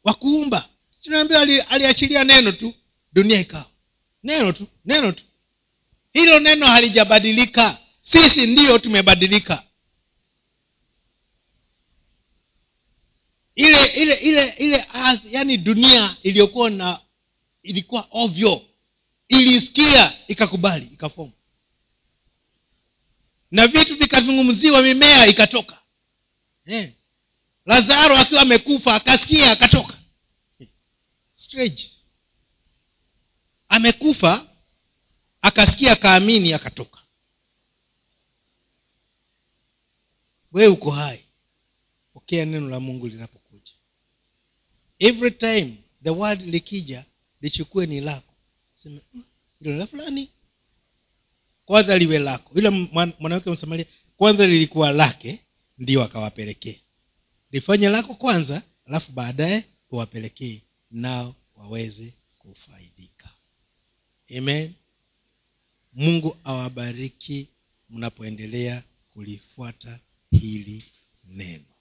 wa 0.04 0.14
kuumba. 0.14 0.70
Sinaambia 1.00 1.40
ali, 1.40 2.26
neno 2.26 2.52
tu 2.52 2.74
dunia 3.14 3.40
ikawa. 3.40 3.66
Neno 4.24 4.52
tu 4.52 4.68
neno 4.86 5.12
tu. 5.12 5.24
Hilo 6.14 6.40
neno 6.40 6.66
halijabadilika. 6.66 7.78
Sisi 8.02 8.48
ndiyo 8.48 8.78
tumebadilika. 8.78 9.64
Ile 13.56 13.86
ile 13.86 14.14
ile 14.14 14.48
ile 14.58 14.86
yani 15.32 15.58
dunia 15.58 16.16
iliyokuwa 16.24 16.70
na 16.70 17.00
ilikuwa 17.64 18.08
ovyo. 18.12 18.62
Ilisikia 19.28 20.14
ikakubali 20.28 20.86
ikafomu 20.86 21.32
na 23.52 23.68
vitu 23.68 23.96
vikazungumziwa 23.96 24.82
mimea 24.82 25.28
ikatoka. 25.28 25.82
Eh. 26.66 26.94
lazaro 27.66 28.16
akiwa 28.18 28.42
amekufa 28.42 28.96
akasikia 28.96 29.52
akatoka. 29.52 29.98
Strange. 31.34 31.92
amekufa 33.68 34.48
akasikia 35.42 35.92
akaamini 35.92 36.54
akatoka. 36.54 37.00
Wewe 40.52 40.68
uko 40.68 40.92
hai. 40.92 41.26
Pokea 42.14 42.46
neno 42.46 42.70
la 42.70 42.80
mungu 42.80 43.08
linapokuja. 43.08 43.72
Every 45.00 45.32
time 45.32 45.78
the 46.04 46.10
word 46.10 46.42
likija 46.42 47.06
lichukue 47.42 47.86
ni 47.86 48.02
lako. 48.02 48.34
Sema 48.74 49.02
"Mm, 49.14 49.24
la 49.62 49.88
fulani 49.88 50.32
kwanza 51.66 51.98
liwe 51.98 52.20
lako. 52.20 52.52
Yule 52.56 52.70
mwanamke 53.20 53.52
msamaria 53.52 53.86
kwanza 54.18 54.48
lilikuwa 54.48 54.92
lake 54.92 55.40
ndio 55.78 56.04
akawapelekee. 56.04 56.80
Lifanye 57.52 57.90
lako 57.90 58.14
kwanza 58.14 58.62
alafu 58.86 59.12
baadaye 59.12 59.64
uwapelekee 59.92 60.62
nao 60.92 61.36
waweze 61.56 62.14
kufaidika. 62.38 63.30
Amen. 64.38 64.74
Mungu 65.94 66.38
awabariki 66.44 67.48
mnapoendelea 67.90 68.84
kulifuata 69.14 70.00
hili 70.32 70.84
neno 71.24 71.75